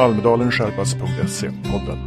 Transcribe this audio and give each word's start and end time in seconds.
Almedalensskärpas.se 0.00 1.50
podden. 1.50 1.98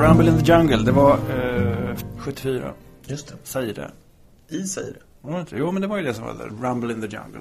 Rumble 0.00 0.28
in 0.28 0.38
the 0.38 0.52
Jungle, 0.52 0.76
det 0.76 0.92
var 0.92 1.12
eh, 1.12 1.96
74. 2.18 2.72
Just 3.06 3.28
det. 3.28 3.34
Säger 3.42 3.74
det. 3.74 3.90
I 4.48 4.62
säger 4.62 4.92
det. 4.92 4.98
Var 5.20 5.32
det 5.32 5.40
inte? 5.40 5.56
Jo, 5.56 5.70
men 5.70 5.82
det 5.82 5.88
var 5.88 5.96
ju 5.96 6.02
det 6.02 6.14
som 6.14 6.24
var 6.24 6.34
där. 6.34 6.68
Rumble 6.68 6.92
in 6.92 7.00
the 7.00 7.16
Jungle. 7.16 7.40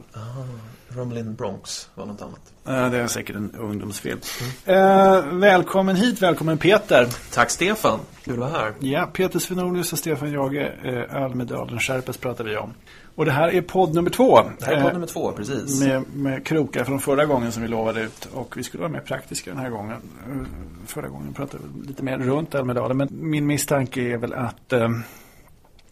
Rumble 0.88 1.20
in 1.20 1.36
Bronx 1.36 1.90
var 1.96 2.06
något 2.06 2.22
annat. 2.22 2.54
Eh, 2.68 2.92
det 2.92 2.98
är 2.98 3.08
säkert 3.08 3.36
en 3.36 3.52
ungdomsfilm. 3.56 4.20
Eh, 4.66 5.26
välkommen 5.26 5.96
hit, 5.96 6.22
välkommen 6.22 6.58
Peter. 6.58 7.08
Tack 7.34 7.50
Stefan. 7.50 8.00
Kul 8.24 8.34
att 8.34 8.40
vara 8.40 8.62
här. 8.62 8.74
Ja, 8.80 9.10
Peter 9.14 9.40
Svenonius 9.40 9.94
och 9.94 10.00
Stefan 10.00 10.32
Jage, 10.32 10.74
eh, 10.84 11.24
Almedalen 11.24 11.80
Skärpes 11.80 12.18
pratar 12.18 12.44
vi 12.44 12.58
om. 12.58 12.74
Och 13.16 13.26
det 13.26 13.32
här 13.32 13.50
är 13.50 13.62
podd 13.62 13.96
nummer 13.96 14.10
två. 14.10 14.42
Det 14.60 14.66
här 14.66 14.74
är 14.74 14.82
podd 14.82 14.88
Eh, 14.88 14.94
nummer 14.94 15.08
två, 15.08 15.32
precis. 15.32 15.82
Med, 15.82 16.04
med 16.14 16.46
krokar 16.46 16.84
från 16.84 17.00
förra 17.00 17.26
gången 17.26 17.52
som 17.52 17.62
vi 17.62 17.68
lovade 17.68 18.02
ut. 18.02 18.26
Och 18.34 18.58
vi 18.58 18.64
skulle 18.64 18.82
vara 18.82 18.92
mer 18.92 19.00
praktiska 19.00 19.52
den 19.52 19.60
här 19.60 19.70
gången. 19.70 19.98
Eh, 20.30 20.88
Förra 20.88 21.08
gången 21.08 21.34
pratade 21.34 21.64
vi 21.76 21.88
lite 21.88 22.04
mer 22.04 22.18
runt 22.18 22.56
Almedalen. 22.56 22.98
Men 22.98 23.08
min 23.12 23.48
misstanke 23.48 24.02
är 24.02 24.18
väl 24.18 24.34
att, 24.34 24.74
eh, 24.74 24.90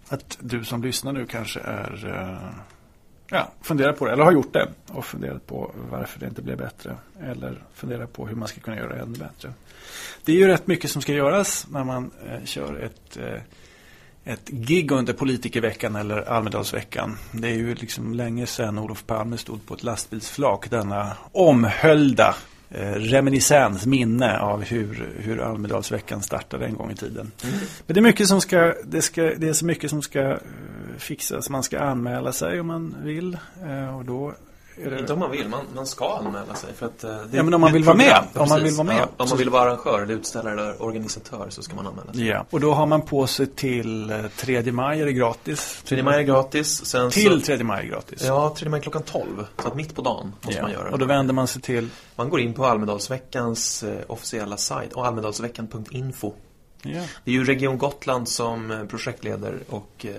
att 0.09 0.38
du 0.40 0.63
som 0.63 0.84
lyssnar 0.84 1.12
nu 1.12 1.26
kanske 1.26 1.59
är 1.59 2.54
Ja, 3.30 3.52
funderar 3.62 3.94
på 3.94 4.05
det, 4.05 4.12
eller 4.12 4.24
har 4.24 4.32
gjort 4.32 4.54
det. 4.54 4.68
Och 4.88 5.05
funderat 5.05 5.48
på 5.48 5.71
varför 5.90 6.20
det 6.20 6.26
inte 6.26 6.41
blev 6.41 6.58
bättre. 6.58 6.96
Eller 7.21 7.63
funderar 7.74 8.05
på 8.05 8.27
hur 8.27 8.35
man 8.35 8.48
ska 8.48 8.62
kunna 8.62 8.77
göra 8.77 8.96
det 8.96 9.02
ännu 9.02 9.18
bättre. 9.18 9.54
Det 10.26 10.32
är 10.32 10.35
ju 10.35 10.48
rätt 10.48 10.68
mycket 10.68 10.91
som 10.91 11.02
ska 11.02 11.13
göras 11.13 11.68
när 11.70 11.84
man 11.84 12.12
eh, 12.27 12.46
kör 12.46 12.80
ett 12.80 13.18
eh, 13.18 13.41
ett 14.26 14.50
gig 14.50 14.91
under 14.91 15.13
politikerveckan 15.13 15.95
eller 15.95 16.30
Almedalsveckan. 16.30 17.18
Det 17.32 17.48
är 17.48 17.55
ju 17.55 17.76
liksom 17.76 18.13
länge 18.13 18.46
sedan 18.46 18.80
Olof 18.80 19.05
Palme 19.05 19.38
stod 19.38 19.66
på 19.66 19.73
ett 19.73 19.84
lastbilsflak. 19.84 20.70
Denna 20.70 21.18
omhöljda 21.32 22.36
eh, 22.70 22.91
reminiscens, 22.91 23.85
minne 23.85 24.40
av 24.40 24.63
hur, 24.63 25.10
hur 25.18 25.41
Almedalsveckan 25.41 26.21
startade 26.21 26.66
en 26.66 26.76
gång 26.76 26.91
i 26.91 26.96
tiden. 26.96 27.32
Men 27.88 27.94
det 27.94 27.99
är, 27.99 28.01
mycket 28.01 28.27
som 28.27 28.41
ska, 28.41 28.74
det, 28.85 29.01
ska, 29.01 29.21
det 29.21 29.48
är 29.48 29.54
så 29.54 29.66
mycket 29.66 29.90
som 29.90 30.01
ska 30.01 30.21
eh, 30.21 30.38
fixas. 30.98 31.49
Man 31.49 31.63
ska 31.63 31.79
anmäla 31.79 32.32
sig 32.34 32.60
om 32.60 32.68
man 32.68 32.96
vill. 33.04 33.38
Eh, 33.66 33.98
och 33.98 34.05
då 34.05 34.34
det... 34.77 34.99
Inte 34.99 35.13
om 35.13 35.20
man 35.20 35.32
vill, 35.32 35.49
man, 35.49 35.66
man 35.76 35.88
ska 35.88 36.18
anmäla 36.18 36.55
sig. 36.55 36.74
För 36.74 36.85
att, 36.85 37.04
eh, 37.04 37.10
det, 37.10 37.38
Ja, 37.38 37.43
men 37.43 37.46
om 37.46 37.52
det 37.52 37.57
man 37.57 37.70
är 37.70 37.74
vill 37.74 37.84
vara 37.84 37.96
med. 37.98 38.24
Om 38.35 38.49
man 38.49 38.63
vill 38.63 38.74
vara 38.74 38.88
med. 38.88 38.98
Ja, 38.98 39.07
om 39.18 39.29
man 39.29 39.38
vill 39.38 39.49
vara 39.49 39.63
arrangör, 39.71 40.02
eller 40.02 40.13
utställare 40.13 40.54
eller 40.54 40.82
organisatör 40.82 41.46
så 41.49 41.62
ska 41.63 41.76
man 41.76 41.88
anmäla 41.88 42.13
sig. 42.13 42.27
Ja, 42.27 42.46
och 42.49 42.60
då 42.60 42.74
har 42.74 42.85
man 42.85 43.01
på 43.01 43.27
sig 43.27 43.48
till 43.48 44.10
eh, 44.10 44.18
3 44.38 44.71
maj 44.71 45.01
är 45.01 45.05
det 45.05 45.13
gratis. 45.13 45.84
3 45.85 46.04
maj 46.04 46.20
är 46.20 46.24
gratis. 46.24 46.85
Sen 46.85 47.10
Till 47.12 47.40
så, 47.40 47.46
3 47.46 47.63
maj 47.63 47.85
är 47.85 47.90
gratis. 47.90 48.24
Ja, 48.26 48.55
3 48.57 48.70
maj 48.70 48.82
klockan 48.82 49.04
12. 49.04 49.46
Så 49.62 49.68
att 49.68 49.76
mitt 49.76 49.96
på 49.96 50.01
dagen 50.01 50.34
måste 50.41 50.57
Ja, 50.57 50.62
man 50.63 50.71
göra 50.71 50.85
Och 50.85 50.91
då 50.99 51.05
det. 51.05 51.13
vänder 51.13 51.34
man 51.34 51.48
sig 51.48 51.62
till 51.62 51.90
Man 52.16 52.29
går 52.29 52.40
in 52.40 52.54
på 52.54 52.66
Almedalsveckans 52.66 53.84
eh, 53.84 53.98
officiella 54.07 54.57
sajt 54.57 54.94
och 54.94 55.05
almedalsveckan.info. 55.07 56.34
Ja. 56.85 57.01
Det 57.24 57.32
är 57.32 57.35
ju 57.35 57.44
Region 57.44 57.77
Gotland 57.77 58.29
som 58.29 58.71
eh, 58.71 58.84
projektleder 58.85 59.60
och 59.70 60.05
eh, 60.05 60.12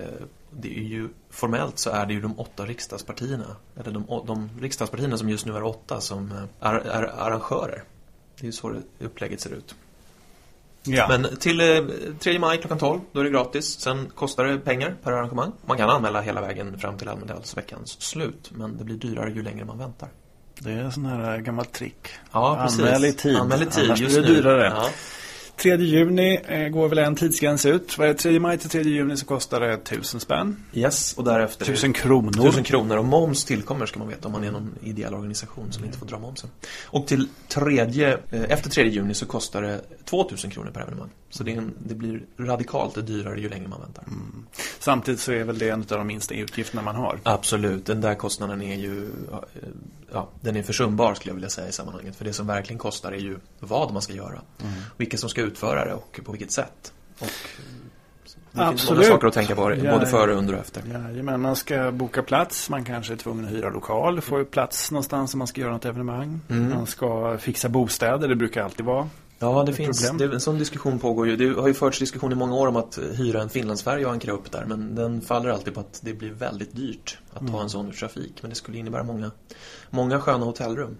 det 0.61 0.77
är 0.77 0.83
ju 0.83 1.09
formellt 1.29 1.79
så 1.79 1.89
är 1.89 2.05
det 2.05 2.13
ju 2.13 2.21
de 2.21 2.39
åtta 2.39 2.65
riksdagspartierna, 2.65 3.55
eller 3.79 3.91
de, 3.91 4.05
de 4.27 4.49
riksdagspartierna 4.61 5.17
som 5.17 5.29
just 5.29 5.45
nu 5.45 5.55
är 5.55 5.63
åtta, 5.63 6.01
som 6.01 6.31
eh, 6.31 6.67
är, 6.69 6.75
är 6.75 7.03
arrangörer. 7.03 7.83
Det 8.35 8.43
är 8.43 8.45
ju 8.45 8.51
så 8.51 8.69
det 8.69 9.05
upplägget 9.05 9.41
ser 9.41 9.53
ut. 9.53 9.75
Ja. 10.83 11.07
Men 11.07 11.37
till 11.37 11.61
eh, 11.61 11.83
3 12.19 12.39
maj 12.39 12.57
klockan 12.57 12.77
12, 12.77 12.99
då 13.11 13.19
är 13.19 13.23
det 13.23 13.29
gratis. 13.29 13.79
Sen 13.79 14.11
kostar 14.15 14.45
det 14.45 14.59
pengar 14.59 14.95
per 15.03 15.11
arrangemang. 15.11 15.51
Man 15.65 15.77
kan 15.77 15.89
anmäla 15.89 16.21
hela 16.21 16.41
vägen 16.41 16.79
fram 16.79 16.97
till 16.97 17.09
Almedalsveckans 17.09 18.01
slut, 18.01 18.51
men 18.53 18.77
det 18.77 18.83
blir 18.83 18.95
dyrare 18.95 19.31
ju 19.31 19.43
längre 19.43 19.65
man 19.65 19.77
väntar. 19.77 20.09
det 20.59 20.71
är 20.71 20.77
en 20.77 20.91
sån 20.91 21.05
här 21.05 21.37
gammalt 21.37 21.73
trick. 21.73 22.09
Ja, 22.31 22.59
precis. 22.63 22.79
Anmäl 22.79 23.05
i 23.05 23.13
tid. 23.13 23.37
Anmäl 23.37 23.61
i 23.61 23.65
tid, 23.65 23.85
Annars 23.85 23.99
just 23.99 24.17
blir 24.17 24.27
det 24.27 24.33
dyrare. 24.33 24.65
Ja. 24.65 24.89
3 25.57 25.77
juni 25.77 26.39
eh, 26.47 26.67
går 26.67 26.89
väl 26.89 26.97
en 26.97 27.15
tidsgräns 27.15 27.65
ut. 27.65 27.97
Vad 27.97 28.07
är 28.07 28.13
det? 28.13 28.19
3 28.19 28.39
maj 28.39 28.57
till 28.57 28.69
3 28.69 28.81
juni 28.81 29.17
så 29.17 29.25
kostar 29.25 29.59
det 29.59 29.73
1000 29.73 30.19
spänn. 30.19 30.63
Yes, 30.73 31.13
och 31.13 31.23
därefter... 31.23 31.65
1000 31.65 31.93
kronor. 31.93 32.31
Tusen 32.31 32.63
kronor 32.63 32.97
och 32.97 33.05
moms 33.05 33.45
tillkommer 33.45 33.85
ska 33.85 33.99
man 33.99 34.07
veta 34.07 34.27
om 34.27 34.31
man 34.31 34.43
är 34.43 34.51
någon 34.51 34.75
ideell 34.83 35.13
organisation 35.13 35.71
som 35.71 35.85
inte 35.85 35.97
får 35.97 36.05
dra 36.05 36.19
momsen. 36.19 36.49
Och 36.83 37.07
till 37.07 37.27
tredje, 37.47 38.13
eh, 38.31 38.43
efter 38.49 38.69
tredje 38.69 38.91
juni 38.91 39.13
så 39.13 39.25
kostar 39.25 39.61
det 39.61 39.81
2000 40.05 40.51
kronor 40.51 40.71
per 40.71 40.81
evenemang. 40.81 41.09
Så 41.29 41.43
det, 41.43 41.51
en, 41.51 41.73
det 41.79 41.95
blir 41.95 42.23
radikalt 42.37 43.07
dyrare 43.07 43.39
ju 43.39 43.49
längre 43.49 43.67
man 43.67 43.81
väntar. 43.81 44.03
Samtidigt 44.79 45.19
så 45.19 45.31
är 45.31 45.43
väl 45.43 45.57
det 45.57 45.69
en 45.69 45.79
av 45.79 45.85
de 45.85 46.07
minsta 46.07 46.33
utgifterna 46.33 46.81
man 46.81 46.95
har. 46.95 47.19
Absolut, 47.23 47.85
den 47.85 48.01
där 48.01 48.15
kostnaden 48.15 48.61
är 48.61 48.75
ju 48.75 49.09
ja, 49.31 49.45
eh, 50.13 50.25
den 50.41 50.55
är 50.55 50.63
försumbar 50.63 51.13
skulle 51.13 51.29
jag 51.29 51.35
vilja 51.35 51.49
säga 51.49 51.67
i 51.67 51.71
sammanhanget. 51.71 52.15
För 52.15 52.25
det 52.25 52.33
som 52.33 52.47
verkligen 52.47 52.79
kostar 52.79 53.11
är 53.11 53.19
ju 53.19 53.37
vad 53.59 53.93
man 53.93 54.01
ska 54.01 54.13
göra. 54.13 54.41
Vilka 54.97 55.17
som 55.17 55.29
ska 55.29 55.41
utföra 55.45 55.85
det 55.85 55.93
och 55.93 56.19
på 56.25 56.31
vilket 56.31 56.51
sätt. 56.51 56.93
Och 57.19 57.27
det 58.51 58.61
finns 58.61 58.81
Absolut. 58.81 58.97
många 58.99 59.09
saker 59.09 59.27
att 59.27 59.33
tänka 59.33 59.55
på, 59.55 59.61
både 59.61 60.05
före, 60.05 60.33
under 60.33 60.53
och 60.53 60.59
efter. 60.59 60.83
Jajamän, 60.87 61.41
man 61.41 61.55
ska 61.55 61.91
boka 61.91 62.23
plats. 62.23 62.69
Man 62.69 62.83
kanske 62.85 63.13
är 63.13 63.17
tvungen 63.17 63.45
att 63.45 63.51
hyra 63.51 63.69
lokal. 63.69 64.21
Få 64.21 64.45
plats 64.45 64.91
någonstans 64.91 65.33
om 65.33 65.37
man 65.37 65.47
ska 65.47 65.61
göra 65.61 65.71
något 65.71 65.85
evenemang. 65.85 66.39
Mm. 66.49 66.69
Man 66.69 66.85
ska 66.85 67.37
fixa 67.37 67.69
bostäder. 67.69 68.27
Det 68.27 68.35
brukar 68.35 68.63
alltid 68.63 68.85
vara. 68.85 69.09
Ja, 69.39 69.63
det 69.63 69.73
finns. 69.73 70.09
problem. 70.09 70.29
Det, 70.29 70.35
en 70.35 70.41
sån 70.41 70.57
diskussion 70.57 70.99
pågår 70.99 71.27
ju. 71.27 71.35
Det 71.35 71.61
har 71.61 71.67
ju 71.67 71.73
förts 71.73 71.99
diskussion 71.99 72.31
i 72.31 72.35
många 72.35 72.55
år 72.55 72.67
om 72.67 72.75
att 72.75 72.99
hyra 73.13 73.41
en 73.41 73.49
Finlandsfärja 73.49 74.07
och 74.07 74.13
ankra 74.13 74.31
upp 74.31 74.51
där. 74.51 74.65
Men 74.65 74.95
den 74.95 75.21
faller 75.21 75.49
alltid 75.49 75.73
på 75.73 75.79
att 75.79 75.99
det 76.03 76.13
blir 76.13 76.31
väldigt 76.31 76.75
dyrt 76.75 77.17
att 77.33 77.41
Mm. 77.41 77.53
ta 77.53 77.61
en 77.61 77.69
sån 77.69 77.87
ur 77.87 77.91
trafik. 77.91 78.33
Men 78.41 78.49
det 78.49 78.55
skulle 78.55 78.77
innebära 78.77 79.03
många, 79.03 79.31
många 79.89 80.19
sköna 80.19 80.45
hotellrum. 80.45 80.97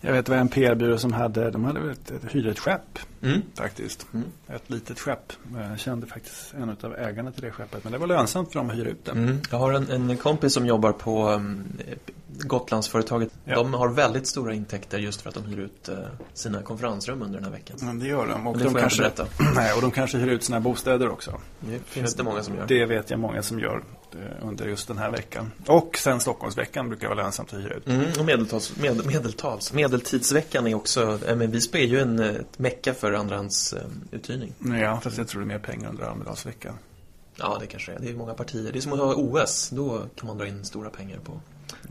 Jag 0.00 0.12
vet 0.12 0.26
det 0.26 0.32
var 0.32 0.38
en 0.38 0.48
PR-byrå 0.48 0.98
som 0.98 1.12
hade, 1.12 1.50
de 1.50 1.64
hade 1.64 1.94
hyrde 2.30 2.50
ett 2.50 2.58
skepp 2.58 2.98
Mm. 3.22 3.42
faktiskt. 3.54 4.06
Mm. 4.14 4.26
Ett 4.48 4.70
litet 4.70 5.00
skepp. 5.00 5.32
Jag 5.70 5.78
kände 5.78 6.06
faktiskt 6.06 6.54
en 6.54 6.76
av 6.82 6.94
ägarna 6.94 7.32
till 7.32 7.42
det 7.42 7.50
skeppet. 7.50 7.84
Men 7.84 7.92
det 7.92 7.98
var 7.98 8.06
lönsamt 8.06 8.52
för 8.52 8.58
dem 8.58 8.70
att 8.70 8.76
hyra 8.76 8.88
ut 8.88 9.04
det. 9.04 9.12
Mm. 9.12 9.40
Jag 9.50 9.58
har 9.58 9.72
en, 9.72 10.10
en 10.10 10.16
kompis 10.16 10.54
som 10.54 10.66
jobbar 10.66 10.92
på 10.92 11.28
um, 11.28 11.64
Gotlandsföretaget. 12.38 13.30
Ja. 13.44 13.54
De 13.54 13.74
har 13.74 13.88
väldigt 13.88 14.26
stora 14.26 14.54
intäkter 14.54 14.98
just 14.98 15.20
för 15.20 15.28
att 15.28 15.34
de 15.34 15.44
hyr 15.44 15.58
ut 15.58 15.88
eh, 15.88 15.96
sina 16.34 16.62
konferensrum 16.62 17.22
under 17.22 17.34
den 17.34 17.44
här 17.44 17.52
veckan. 17.52 17.76
Men 17.80 17.98
det 17.98 18.06
gör 18.06 18.26
de. 18.26 18.46
Och 18.46 18.58
de 18.58 18.74
kanske, 18.74 19.10
nej, 19.54 19.72
och 19.74 19.80
de 19.82 19.90
kanske 19.90 20.18
hyr 20.18 20.28
ut 20.28 20.44
sina 20.44 20.60
bostäder 20.60 21.10
också. 21.10 21.40
Det 21.60 21.78
finns 21.84 22.14
det 22.14 22.22
många 22.22 22.42
som 22.42 22.54
gör. 22.54 22.66
Det 22.66 22.86
vet 22.86 23.10
jag 23.10 23.20
många 23.20 23.42
som 23.42 23.58
gör 23.58 23.82
under 24.42 24.68
just 24.68 24.88
den 24.88 24.98
här 24.98 25.10
veckan. 25.10 25.52
Och 25.66 25.98
sen 25.98 26.20
Stockholmsveckan 26.20 26.88
brukar 26.88 27.08
vara 27.08 27.22
lönsamt 27.22 27.52
att 27.52 27.58
hyra 27.58 27.74
ut. 27.74 27.86
Mm, 27.86 28.06
och 28.18 28.24
medeltals, 28.24 28.76
med, 28.76 29.06
medeltals. 29.06 29.72
Medeltidsveckan 29.72 30.66
är 30.66 30.74
också, 30.74 31.18
äh, 31.26 31.36
men 31.36 31.50
Visby 31.50 31.78
är 31.78 31.86
ju 31.86 32.00
en, 32.00 32.18
eh, 32.18 32.26
ett 32.26 32.58
mecka 32.58 32.94
för 32.94 33.12
andrahandsuthyrning. 33.12 34.52
Ja, 34.80 35.00
fast 35.00 35.18
jag 35.18 35.28
tror 35.28 35.40
det 35.40 35.44
är 35.44 35.58
mer 35.58 35.58
pengar 35.58 35.88
under 35.88 36.04
Almedalsveckan. 36.04 36.74
Ja, 37.36 37.56
det 37.60 37.66
kanske 37.66 37.92
är. 37.92 37.98
Det 37.98 38.10
är 38.10 38.14
många 38.14 38.34
partier. 38.34 38.72
Det 38.72 38.78
är 38.78 38.80
som 38.80 38.92
att 38.92 38.98
ha 38.98 39.14
OS. 39.14 39.70
Då 39.70 40.02
kan 40.14 40.26
man 40.26 40.38
dra 40.38 40.46
in 40.46 40.64
stora 40.64 40.90
pengar 40.90 41.18
på 41.18 41.40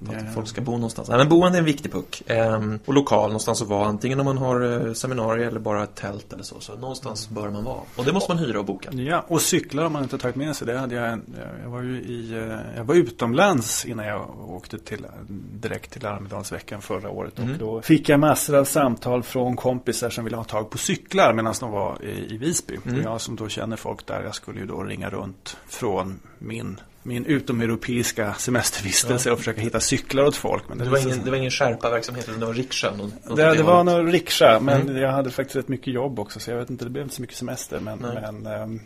att 0.09 0.33
folk 0.33 0.47
ska 0.47 0.61
bo 0.61 0.71
någonstans. 0.71 1.09
Men 1.09 1.29
boende 1.29 1.57
är 1.57 1.59
en 1.59 1.65
viktig 1.65 1.91
puck. 1.91 2.23
Ehm, 2.27 2.79
och 2.85 2.93
lokal 2.93 3.27
någonstans 3.27 3.61
att 3.61 3.67
vara. 3.67 3.87
Antingen 3.87 4.19
om 4.19 4.25
man 4.25 4.37
har 4.37 4.87
eh, 4.87 4.93
seminarier 4.93 5.47
eller 5.47 5.59
bara 5.59 5.83
ett 5.83 5.95
tält 5.95 6.33
eller 6.33 6.43
så. 6.43 6.59
Så 6.59 6.75
någonstans 6.75 7.29
bör 7.29 7.49
man 7.49 7.63
vara. 7.63 7.79
Och 7.95 8.05
det 8.05 8.13
måste 8.13 8.31
man 8.31 8.43
hyra 8.43 8.59
och 8.59 8.65
boka. 8.65 8.91
Ja, 8.91 9.25
och 9.27 9.41
cyklar 9.41 9.83
har 9.83 9.89
man 9.89 10.03
inte 10.03 10.17
tagit 10.17 10.35
med 10.35 10.55
sig. 10.55 10.67
Det 10.67 10.77
hade 10.77 10.95
jag, 10.95 11.19
jag 11.63 11.69
var 11.69 11.81
ju 11.81 12.01
i, 12.01 12.31
eh, 12.33 12.77
jag 12.77 12.83
var 12.83 12.95
utomlands 12.95 13.85
innan 13.85 14.05
jag 14.05 14.49
åkte 14.49 14.79
till, 14.79 15.05
direkt 15.53 15.91
till 15.91 16.05
Almedalsveckan 16.05 16.81
förra 16.81 17.09
året. 17.09 17.39
Mm. 17.39 17.51
Och 17.51 17.57
då 17.57 17.81
fick 17.81 18.09
jag 18.09 18.19
massor 18.19 18.55
av 18.55 18.65
samtal 18.65 19.23
från 19.23 19.55
kompisar 19.55 20.09
som 20.09 20.23
ville 20.23 20.37
ha 20.37 20.43
tag 20.43 20.69
på 20.69 20.77
cyklar 20.77 21.33
medan 21.33 21.53
de 21.59 21.71
var 21.71 22.03
i, 22.03 22.33
i 22.33 22.37
Visby. 22.37 22.77
Mm. 22.85 22.97
Och 22.97 23.03
jag 23.05 23.21
som 23.21 23.35
då 23.35 23.49
känner 23.49 23.75
folk 23.75 24.05
där, 24.05 24.23
jag 24.23 24.35
skulle 24.35 24.59
ju 24.59 24.65
då 24.65 24.83
ringa 24.83 25.09
runt 25.09 25.57
från 25.67 26.19
min 26.39 26.79
min 27.03 27.25
utomeuropeiska 27.25 28.33
semestervistelse 28.33 29.31
och 29.31 29.37
försöka 29.37 29.61
hitta 29.61 29.79
cyklar 29.79 30.23
åt 30.23 30.35
folk. 30.35 30.63
Men 30.69 30.77
Det 30.77 30.83
var 30.83 30.91
visade 30.91 31.13
ingen, 31.13 31.25
det 31.25 31.31
var 31.31 31.37
ingen 31.37 31.51
skärpa-verksamhet, 31.51 32.25
det 32.25 32.31
var 32.45 32.53
något 32.53 33.37
det, 33.37 33.55
det 33.55 33.63
var 33.63 33.83
nog 33.83 34.13
rikscha, 34.13 34.59
men 34.59 34.81
Mm. 34.81 34.97
jag 34.97 35.11
hade 35.11 35.31
faktiskt 35.31 35.55
rätt 35.55 35.67
mycket 35.67 35.93
jobb 35.93 36.19
också 36.19 36.39
så 36.39 36.51
jag 36.51 36.57
vet 36.57 36.69
inte, 36.69 36.85
det 36.85 36.91
blev 36.91 37.03
inte 37.03 37.15
så 37.15 37.21
mycket 37.21 37.37
semester. 37.37 37.79
Men, 37.79 37.99
men 37.99 38.45
ehm, 38.47 38.79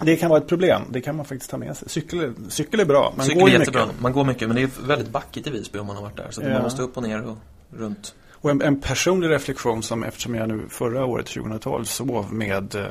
det 0.00 0.16
kan 0.16 0.30
vara 0.30 0.40
ett 0.40 0.48
problem, 0.48 0.82
det 0.90 1.00
kan 1.00 1.16
man 1.16 1.24
faktiskt 1.26 1.50
ta 1.50 1.56
med 1.58 1.76
sig. 1.76 1.88
Cykel, 1.88 2.32
cykel 2.48 2.80
är 2.80 2.84
bra, 2.84 3.14
man 3.16 3.26
Cykel 3.26 3.40
går 3.42 3.50
är 3.50 3.58
mycket. 3.58 4.00
Man 4.00 4.12
går 4.12 4.24
mycket, 4.24 4.48
men 4.48 4.56
det 4.56 4.62
är 4.62 4.86
väldigt 4.86 5.08
backigt 5.08 5.46
i 5.46 5.50
Visby 5.50 5.78
om 5.78 5.86
man 5.86 5.96
har 5.96 6.02
varit 6.02 6.16
där. 6.16 6.26
Så 6.30 6.42
Ja. 6.42 6.48
man 6.48 6.62
måste 6.62 6.82
upp 6.82 6.96
och 6.96 7.02
ner 7.02 7.26
och 7.26 7.36
runt. 7.76 8.14
Och 8.32 8.50
en, 8.50 8.62
en 8.62 8.80
personlig 8.80 9.28
reflektion 9.30 9.82
som 9.82 10.04
eftersom 10.04 10.34
jag 10.34 10.48
nu 10.48 10.62
förra 10.68 11.04
året, 11.04 11.26
2012, 11.26 11.84
sov 11.84 12.32
med 12.32 12.74
eh, 12.74 12.84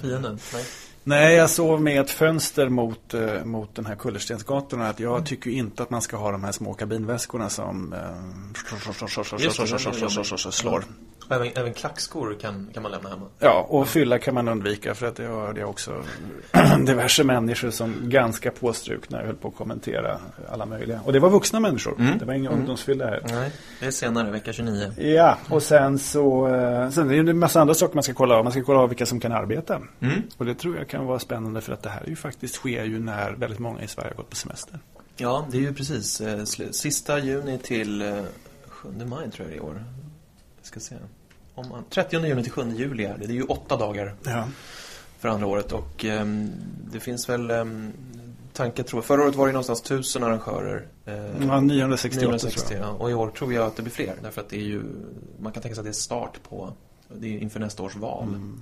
Fienden? 0.00 0.38
Nej. 0.54 0.64
Nej, 1.06 1.34
jag 1.34 1.50
sov 1.50 1.82
med 1.82 2.00
ett 2.00 2.10
fönster 2.10 2.68
mot, 2.68 3.14
eh, 3.14 3.44
mot 3.44 3.74
den 3.74 3.86
här 3.86 3.94
kullerstensgatan. 3.94 4.82
Att 4.82 5.00
jag 5.00 5.26
tycker 5.26 5.50
inte 5.50 5.82
att 5.82 5.90
man 5.90 6.02
ska 6.02 6.16
ha 6.16 6.30
de 6.30 6.44
här 6.44 6.52
små 6.52 6.74
kabinväskorna 6.74 7.48
som 7.48 7.92
eh, 7.92 8.00
slår. 10.50 10.84
Även, 11.30 11.48
även 11.54 11.74
klackskor 11.74 12.36
kan, 12.40 12.70
kan 12.74 12.82
man 12.82 12.92
lämna 12.92 13.08
hemma. 13.08 13.26
Ja, 13.38 13.66
och 13.68 13.88
fylla 13.88 14.18
kan 14.18 14.34
man 14.34 14.48
undvika 14.48 14.94
för 14.94 15.06
att 15.06 15.16
det 15.16 15.26
hörde 15.26 15.60
jag 15.60 15.70
också 15.70 16.02
diverse 16.86 17.24
människor 17.24 17.70
som 17.70 17.94
ganska 18.02 18.50
påstrukna 18.50 19.18
höll 19.18 19.34
på 19.34 19.48
att 19.48 19.56
kommentera 19.56 20.18
alla 20.52 20.66
möjliga. 20.66 21.00
Och 21.04 21.12
det 21.12 21.18
var 21.20 21.30
vuxna 21.30 21.60
människor. 21.60 21.94
Mm. 21.98 22.18
Det 22.18 22.24
var 22.24 22.34
inga 22.34 22.48
Mm. 22.48 22.60
ungdomsfylla 22.60 23.06
här. 23.06 23.20
Nej, 23.28 23.50
det 23.80 23.86
är 23.86 23.90
senare, 23.90 24.30
vecka 24.30 24.52
29. 24.52 24.92
Ja, 24.98 25.38
och 25.50 25.62
sen 25.62 25.98
så 25.98 26.48
eh, 26.54 26.90
sen 26.90 27.10
är 27.10 27.22
det 27.22 27.30
en 27.30 27.38
massa 27.38 27.60
andra 27.60 27.74
saker 27.74 27.94
man 27.94 28.02
ska 28.02 28.14
kolla 28.14 28.34
av. 28.34 28.44
Man 28.44 28.52
ska 28.52 28.62
kolla 28.62 28.80
av 28.80 28.88
vilka 28.88 29.06
som 29.06 29.20
kan 29.20 29.32
arbeta. 29.32 29.80
Mm. 30.00 30.22
Och 30.36 30.44
det 30.46 30.54
tror 30.54 30.76
jag 30.76 30.88
kan 30.88 31.06
vara 31.06 31.18
spännande 31.18 31.60
för 31.60 31.72
att 31.72 31.82
det 31.82 31.88
här 31.88 32.02
är 32.02 32.08
ju 32.08 32.16
faktiskt 32.16 32.54
sker 32.54 32.84
ju 32.84 32.98
när 33.00 33.32
väldigt 33.32 33.58
många 33.58 33.82
i 33.82 33.88
Sverige 33.88 34.08
har 34.08 34.16
gått 34.16 34.30
på 34.30 34.36
semester. 34.36 34.78
Ja, 35.16 35.46
det 35.50 35.56
är 35.56 35.60
ju 35.60 35.74
precis 35.74 36.20
eh, 36.20 36.44
sista 36.70 37.18
juni 37.18 37.58
till 37.58 38.02
eh, 38.02 38.08
7 38.68 38.88
maj 39.04 39.30
tror 39.30 39.32
jag 39.38 39.48
det 39.48 39.54
är 39.54 39.56
i 39.56 39.60
år. 39.60 39.84
Ska 40.64 40.80
se. 40.80 40.94
Om 41.54 41.68
man, 41.68 41.84
30 41.90 42.26
juni 42.26 42.42
till 42.42 42.52
7 42.52 42.62
juli 42.76 43.04
är 43.04 43.18
det. 43.18 43.26
Det 43.26 43.32
är 43.32 43.36
ju 43.36 43.42
åtta 43.42 43.76
dagar 43.76 44.14
Ja. 44.24 44.48
för 45.18 45.28
andra 45.28 45.46
året 45.46 45.72
och 45.72 46.04
ehm, 46.04 46.50
det 46.92 47.00
finns 47.00 47.28
väl 47.28 47.50
um, 47.50 47.92
tanke 48.52 48.82
tror 48.82 48.98
jag. 48.98 49.04
Förra 49.04 49.22
året 49.22 49.34
var 49.34 49.46
det 49.46 49.52
någonstans 49.52 49.80
1000 49.80 50.22
arrangörer. 50.24 50.86
Eh, 51.06 51.14
Ja, 51.46 51.60
968 51.60 52.26
960, 52.26 52.60
tror 52.68 52.80
jag. 52.80 52.88
ja. 52.88 52.92
Och 52.92 53.10
i 53.10 53.14
år 53.14 53.30
tror 53.30 53.52
jag 53.54 53.66
att 53.66 53.76
det 53.76 53.82
blir 53.82 53.92
fler. 53.92 54.14
Därför 54.22 54.40
att 54.40 54.48
det 54.48 54.56
är 54.56 54.60
ju, 54.64 54.82
man 55.40 55.52
kan 55.52 55.62
tänka 55.62 55.74
sig 55.74 55.80
att 55.80 55.84
det 55.86 55.90
är 55.90 55.92
start 55.92 56.42
på, 56.48 56.72
det 57.16 57.26
är 57.34 57.38
inför 57.38 57.60
nästa 57.60 57.82
års 57.82 57.96
val. 57.96 58.28
Mm. 58.28 58.60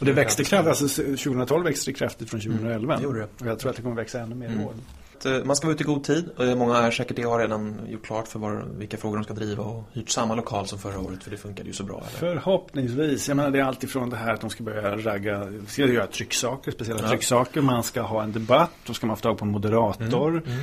Och 0.00 0.06
det 0.06 0.12
växte 0.12 0.44
kraftigt, 0.44 0.68
alltså 0.82 1.02
2012 1.02 1.64
växte 1.64 1.90
det 1.90 1.94
kraftigt 1.94 2.30
från 2.30 2.40
2011. 2.40 2.76
Mm, 2.94 2.96
det 2.96 3.02
gjorde 3.04 3.18
det. 3.20 3.28
Och 3.44 3.46
jag 3.50 3.58
tror 3.58 3.70
att 3.70 3.76
det 3.76 3.82
kommer 3.82 3.96
växa 3.96 4.20
ännu 4.20 4.34
mer 4.34 4.48
i 4.48 4.52
Mm. 4.52 4.66
år. 4.66 4.74
Att, 5.22 5.26
eh, 5.26 5.44
Man 5.44 5.56
ska 5.56 5.66
vara 5.66 5.74
ute 5.74 5.82
i 5.82 5.86
god 5.86 6.04
tid. 6.04 6.30
Många 6.56 6.76
är 6.78 6.90
säkert 6.90 7.16
det 7.16 7.22
har 7.22 7.38
redan 7.38 7.78
gjort 7.88 8.04
klart 8.06 8.28
för 8.28 8.38
var, 8.38 8.64
vilka 8.78 8.96
frågor 8.96 9.16
de 9.16 9.24
ska 9.24 9.34
driva 9.34 9.64
och 9.64 9.84
hyrt 9.92 10.10
samma 10.10 10.34
lokal 10.34 10.66
som 10.66 10.78
förra 10.78 11.00
året 11.00 11.22
för 11.24 11.30
det 11.30 11.36
funkade 11.36 11.68
ju 11.68 11.74
så 11.74 11.84
bra. 11.84 11.96
Eller? 11.98 12.34
Förhoppningsvis. 12.34 13.28
Jag 13.28 13.36
menar 13.36 13.50
det 13.50 13.58
är 13.58 13.64
alltifrån 13.64 14.10
det 14.10 14.16
här 14.16 14.32
att 14.34 14.40
de 14.40 14.50
ska 14.50 14.64
börja 14.64 14.96
ragga, 14.96 15.52
ska 15.66 15.86
göra 15.86 16.06
trycksaker, 16.06 16.70
speciella 16.70 17.00
Ja. 17.02 17.08
trycksaker. 17.08 17.60
Man 17.60 17.82
ska 17.82 18.02
ha 18.02 18.22
en 18.22 18.32
debatt, 18.32 18.70
då 18.86 18.94
ska 18.94 19.06
man 19.06 19.16
få 19.16 19.22
tag 19.22 19.38
på 19.38 19.44
en 19.44 19.50
moderator. 19.50 20.28
Mm. 20.46 20.58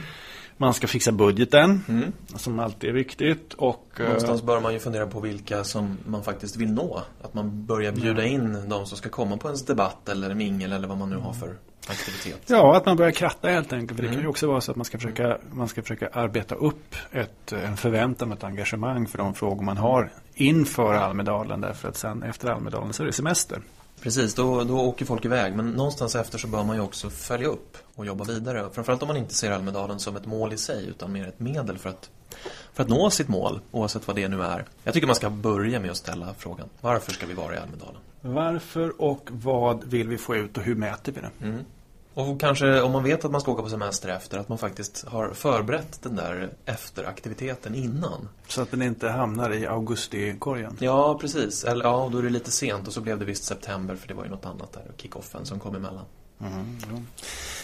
Man 0.58 0.74
ska 0.74 0.88
fixa 0.88 1.12
budgeten, 1.12 1.84
Mm. 1.88 2.12
som 2.36 2.60
alltid 2.60 2.90
är 2.90 2.94
viktigt. 2.94 3.54
Och, 3.54 3.86
eh, 4.00 4.04
Någonstans 4.06 4.44
bör 4.44 4.60
man 4.60 4.74
ju 4.74 4.80
fundera 4.80 5.08
på 5.08 5.20
vilka 5.20 5.64
som 5.64 5.98
man 6.06 6.24
faktiskt 6.24 6.56
vill 6.58 6.72
nå. 6.74 7.02
Att 7.22 7.34
man 7.34 7.66
börjar 7.66 7.92
bjuda 7.92 8.26
in 8.26 8.70
de 8.70 8.86
som 8.86 8.98
ska 8.98 9.10
komma 9.10 9.38
på 9.38 9.48
ens 9.48 9.66
debatt 9.66 10.10
eller 10.10 10.34
mingel 10.34 10.72
eller 10.74 10.88
vad 10.88 10.98
man 10.98 11.10
nu 11.10 11.18
har 11.18 11.34
för 11.34 11.56
aktivitet. 11.90 12.42
Ja, 12.48 12.78
att 12.78 12.86
man 12.86 12.98
börjar 12.98 13.12
kratta 13.12 13.48
helt 13.50 13.74
enkelt. 13.74 13.98
För 13.98 14.04
det 14.04 14.08
Mm. 14.08 14.16
kan 14.16 14.24
ju 14.24 14.30
också 14.30 14.48
vara 14.48 14.62
så 14.62 14.72
att 14.72 14.78
man 14.78 14.86
ska 14.86 14.98
försöka, 14.98 15.38
man 15.52 15.68
ska 15.68 15.82
försöka 15.82 16.08
arbeta 16.08 16.56
upp 16.56 16.96
ett, 17.12 17.52
en 17.52 17.78
förväntan 17.78 18.32
och 18.32 18.38
ett 18.38 18.44
engagemang 18.44 19.08
för 19.08 19.18
de 19.18 19.34
frågor 19.34 19.64
man 19.64 19.78
har 19.78 20.12
inför 20.34 20.94
Almedalen. 20.94 21.62
Därför 21.62 21.88
att 21.90 21.98
sen 21.98 22.24
efter 22.24 22.50
Almedalen 22.50 22.94
så 22.94 23.04
är 23.04 23.08
det 23.08 23.14
semester. 23.14 23.62
Precis, 24.02 24.34
då, 24.36 24.64
då 24.64 24.80
åker 24.80 25.06
folk 25.06 25.26
iväg. 25.26 25.56
Men 25.56 25.70
någonstans 25.72 26.16
efter 26.16 26.38
så 26.38 26.48
bör 26.48 26.64
man 26.64 26.76
ju 26.76 26.82
också 26.82 27.10
följa 27.10 27.48
upp 27.48 27.78
och 27.96 28.06
jobba 28.06 28.24
vidare. 28.24 28.66
Framförallt 28.74 29.02
om 29.02 29.08
man 29.08 29.18
inte 29.18 29.34
ser 29.34 29.52
Almedalen 29.52 30.00
som 30.00 30.16
ett 30.16 30.26
mål 30.26 30.54
i 30.54 30.58
sig 30.58 30.88
utan 30.88 31.12
mer 31.12 31.28
ett 31.28 31.40
medel 31.40 31.78
för 31.78 31.90
att, 31.90 32.10
för 32.74 32.84
att 32.84 32.90
nå 32.90 33.10
sitt 33.10 33.28
mål, 33.28 33.60
oavsett 33.72 34.08
vad 34.08 34.16
det 34.16 34.28
nu 34.28 34.44
är. 34.44 34.66
Jag 34.84 34.94
tycker 34.94 35.08
man 35.08 35.16
ska 35.16 35.30
börja 35.30 35.80
med 35.80 35.92
att 35.92 35.98
ställa 35.98 36.34
frågan. 36.38 36.70
Varför 36.82 37.12
ska 37.12 37.26
vi 37.26 37.34
vara 37.34 37.56
i 37.56 37.58
Almedalen? 37.58 38.02
Varför 38.22 39.02
och 39.02 39.30
vad 39.32 39.84
vill 39.84 40.08
vi 40.08 40.18
få 40.18 40.36
ut 40.36 40.58
och 40.58 40.64
hur 40.64 40.76
mäter 40.76 41.12
vi 41.12 41.22
det? 41.22 41.46
Mm. 41.46 41.66
Och 42.20 42.40
kanske 42.40 42.82
om 42.82 42.92
man 42.92 43.04
vet 43.04 43.26
att 43.26 43.32
man 43.32 43.42
ska 43.42 43.52
åka 43.52 43.64
på 43.64 43.70
semester 43.70 44.10
efter, 44.10 44.38
att 44.38 44.50
man 44.50 44.58
faktiskt 44.58 45.06
har 45.08 45.34
förberett 45.34 46.02
den 46.02 46.16
där 46.16 46.50
efteraktiviteten 46.66 47.76
innan. 47.76 48.30
Så 48.48 48.62
att 48.62 48.72
den 48.72 48.82
inte 48.82 49.10
hamnar 49.10 49.54
i 49.54 49.68
augustikorgen. 49.68 50.78
Ja, 50.80 51.18
precis. 51.22 51.64
Eller 51.64 51.86
ja, 51.86 52.10
då 52.12 52.18
är 52.18 52.24
det 52.24 52.30
lite 52.30 52.52
sent 52.52 52.88
och 52.88 52.94
så 52.94 53.02
blev 53.02 53.20
det 53.20 53.26
visst 53.26 53.44
september 53.44 53.96
för 53.96 54.08
det 54.08 54.14
var 54.14 54.24
ju 54.24 54.30
något 54.30 54.46
annat 54.46 54.74
där, 54.74 54.92
kickoffen 54.98 55.46
som 55.46 55.60
kom 55.60 55.76
emellan. 55.76 56.06
Mm, 56.42 56.78
jo. 56.92 57.02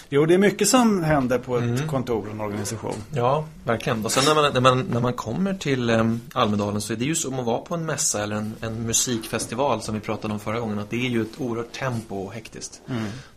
jo, 0.10 0.26
det 0.26 0.34
är 0.34 0.38
mycket 0.38 0.68
som 0.70 1.04
händer 1.04 1.40
på 1.40 1.58
ett 1.58 1.64
Mm. 1.64 1.88
kontor 1.88 2.26
och 2.26 2.34
en 2.34 2.42
organisation. 2.42 2.96
Ja, 3.14 3.46
verkligen. 3.64 4.06
Och 4.06 4.12
sen 4.12 4.24
när 4.26 4.36
man, 4.42 4.54
när 4.54 4.62
man, 4.62 4.80
när 4.92 5.00
man 5.02 5.14
kommer 5.14 5.54
till 5.54 5.90
um, 5.90 6.22
Almedalen 6.34 6.82
så 6.82 6.94
är 6.94 6.98
det 6.98 7.06
ju 7.06 7.16
som 7.16 7.40
att 7.40 7.46
vara 7.46 7.62
på 7.62 7.76
en 7.76 7.86
mässa 7.86 8.24
eller 8.24 8.36
en, 8.36 8.54
en 8.62 8.84
musikfestival 8.86 9.82
som 9.82 9.96
vi 9.96 10.02
pratade 10.02 10.34
om 10.34 10.40
förra 10.40 10.60
gången. 10.60 10.80
Att 10.80 10.90
det 10.90 11.06
är 11.06 11.10
ju 11.10 11.22
ett 11.22 11.42
oerhört 11.42 11.72
tempo 11.72 12.16
och 12.16 12.34
hektiskt. 12.34 12.82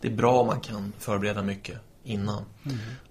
Det 0.01 0.07
är 0.07 0.11
bra 0.15 0.39
om 0.41 0.47
man 0.47 0.59
kan 0.59 0.93
förbereda 0.99 1.41
mycket 1.43 1.77
innan. 2.03 2.43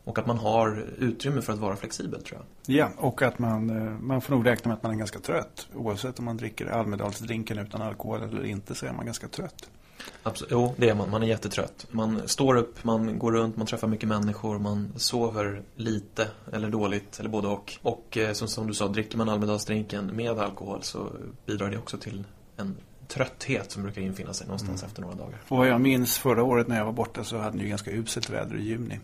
Och 0.05 0.19
att 0.19 0.27
man 0.27 0.39
har 0.39 0.85
utrymme 0.99 1.43
för 1.43 1.53
att 1.53 1.59
vara 1.59 1.77
flexibel 1.77 2.23
tror 2.23 2.41
jag. 2.67 2.77
Ja, 2.77 2.91
och 2.97 3.23
att 3.23 3.39
man, 3.39 3.71
eh, 3.71 3.93
man 4.01 4.21
får 4.21 4.35
nog 4.35 4.47
räkna 4.47 4.69
med 4.69 4.77
att 4.77 4.83
man 4.83 4.93
är 4.93 4.97
ganska 4.97 5.19
trött. 5.19 5.67
Oavsett 5.75 6.19
om 6.19 6.25
man 6.25 6.37
dricker 6.37 6.67
Almedalsdrinken 6.67 7.59
utan 7.59 7.83
alkohol 7.83 8.23
eller 8.23 8.45
inte 8.45 8.75
så 8.75 8.87
är 8.87 8.93
man 8.93 9.07
ganska 9.07 9.29
trött. 9.29 9.71
Absolut. 10.23 10.53
Jo, 10.53 10.75
det 10.77 10.89
är 10.89 10.95
man. 10.95 11.11
Man 11.11 11.23
är 11.23 11.27
jättetrött. 11.27 11.87
Man 11.91 12.29
står 12.29 12.57
upp, 12.57 12.85
man 12.85 13.19
går 13.19 13.33
runt, 13.33 13.57
man 13.57 13.67
träffar 13.67 13.89
mycket 13.89 14.09
människor, 14.09 14.59
man 14.59 14.93
sover 14.97 15.63
lite 15.77 16.29
eller 16.53 16.71
dåligt 16.71 17.21
eller 17.21 17.31
både 17.31 17.49
och. 17.49 17.79
Och 17.83 18.17
eh, 18.17 18.33
som, 18.33 18.49
som 18.49 18.67
du 18.67 18.75
sa, 18.75 18.89
dricker 18.89 19.19
man 19.19 19.29
Almedalsdrinken 19.29 20.07
med 20.07 20.39
alkohol 20.39 20.83
så 20.83 21.09
bidrar 21.47 21.71
det 21.71 21.79
också 21.79 21.99
till 21.99 22.25
en 22.57 22.77
trötthet 23.09 23.71
som 23.71 23.83
brukar 23.83 24.03
infinna 24.03 24.35
sig 24.35 24.47
någonstans 24.47 24.83
efter 24.83 25.03
några 25.03 25.15
dagar. 25.15 25.39
Och 25.49 25.57
vad 25.57 25.69
jag 25.69 25.81
minns 25.81 26.19
förra 26.19 26.43
året 26.43 26.69
när 26.69 26.77
jag 26.77 26.85
var 26.85 26.93
borta 26.93 27.25
så 27.25 27.39
hade 27.39 27.57
ni 27.57 27.63
ju 27.63 27.69
ganska 27.69 27.91
uselt 27.91 28.31
väder 28.31 28.57
i 28.57 28.63
juni. 28.63 28.99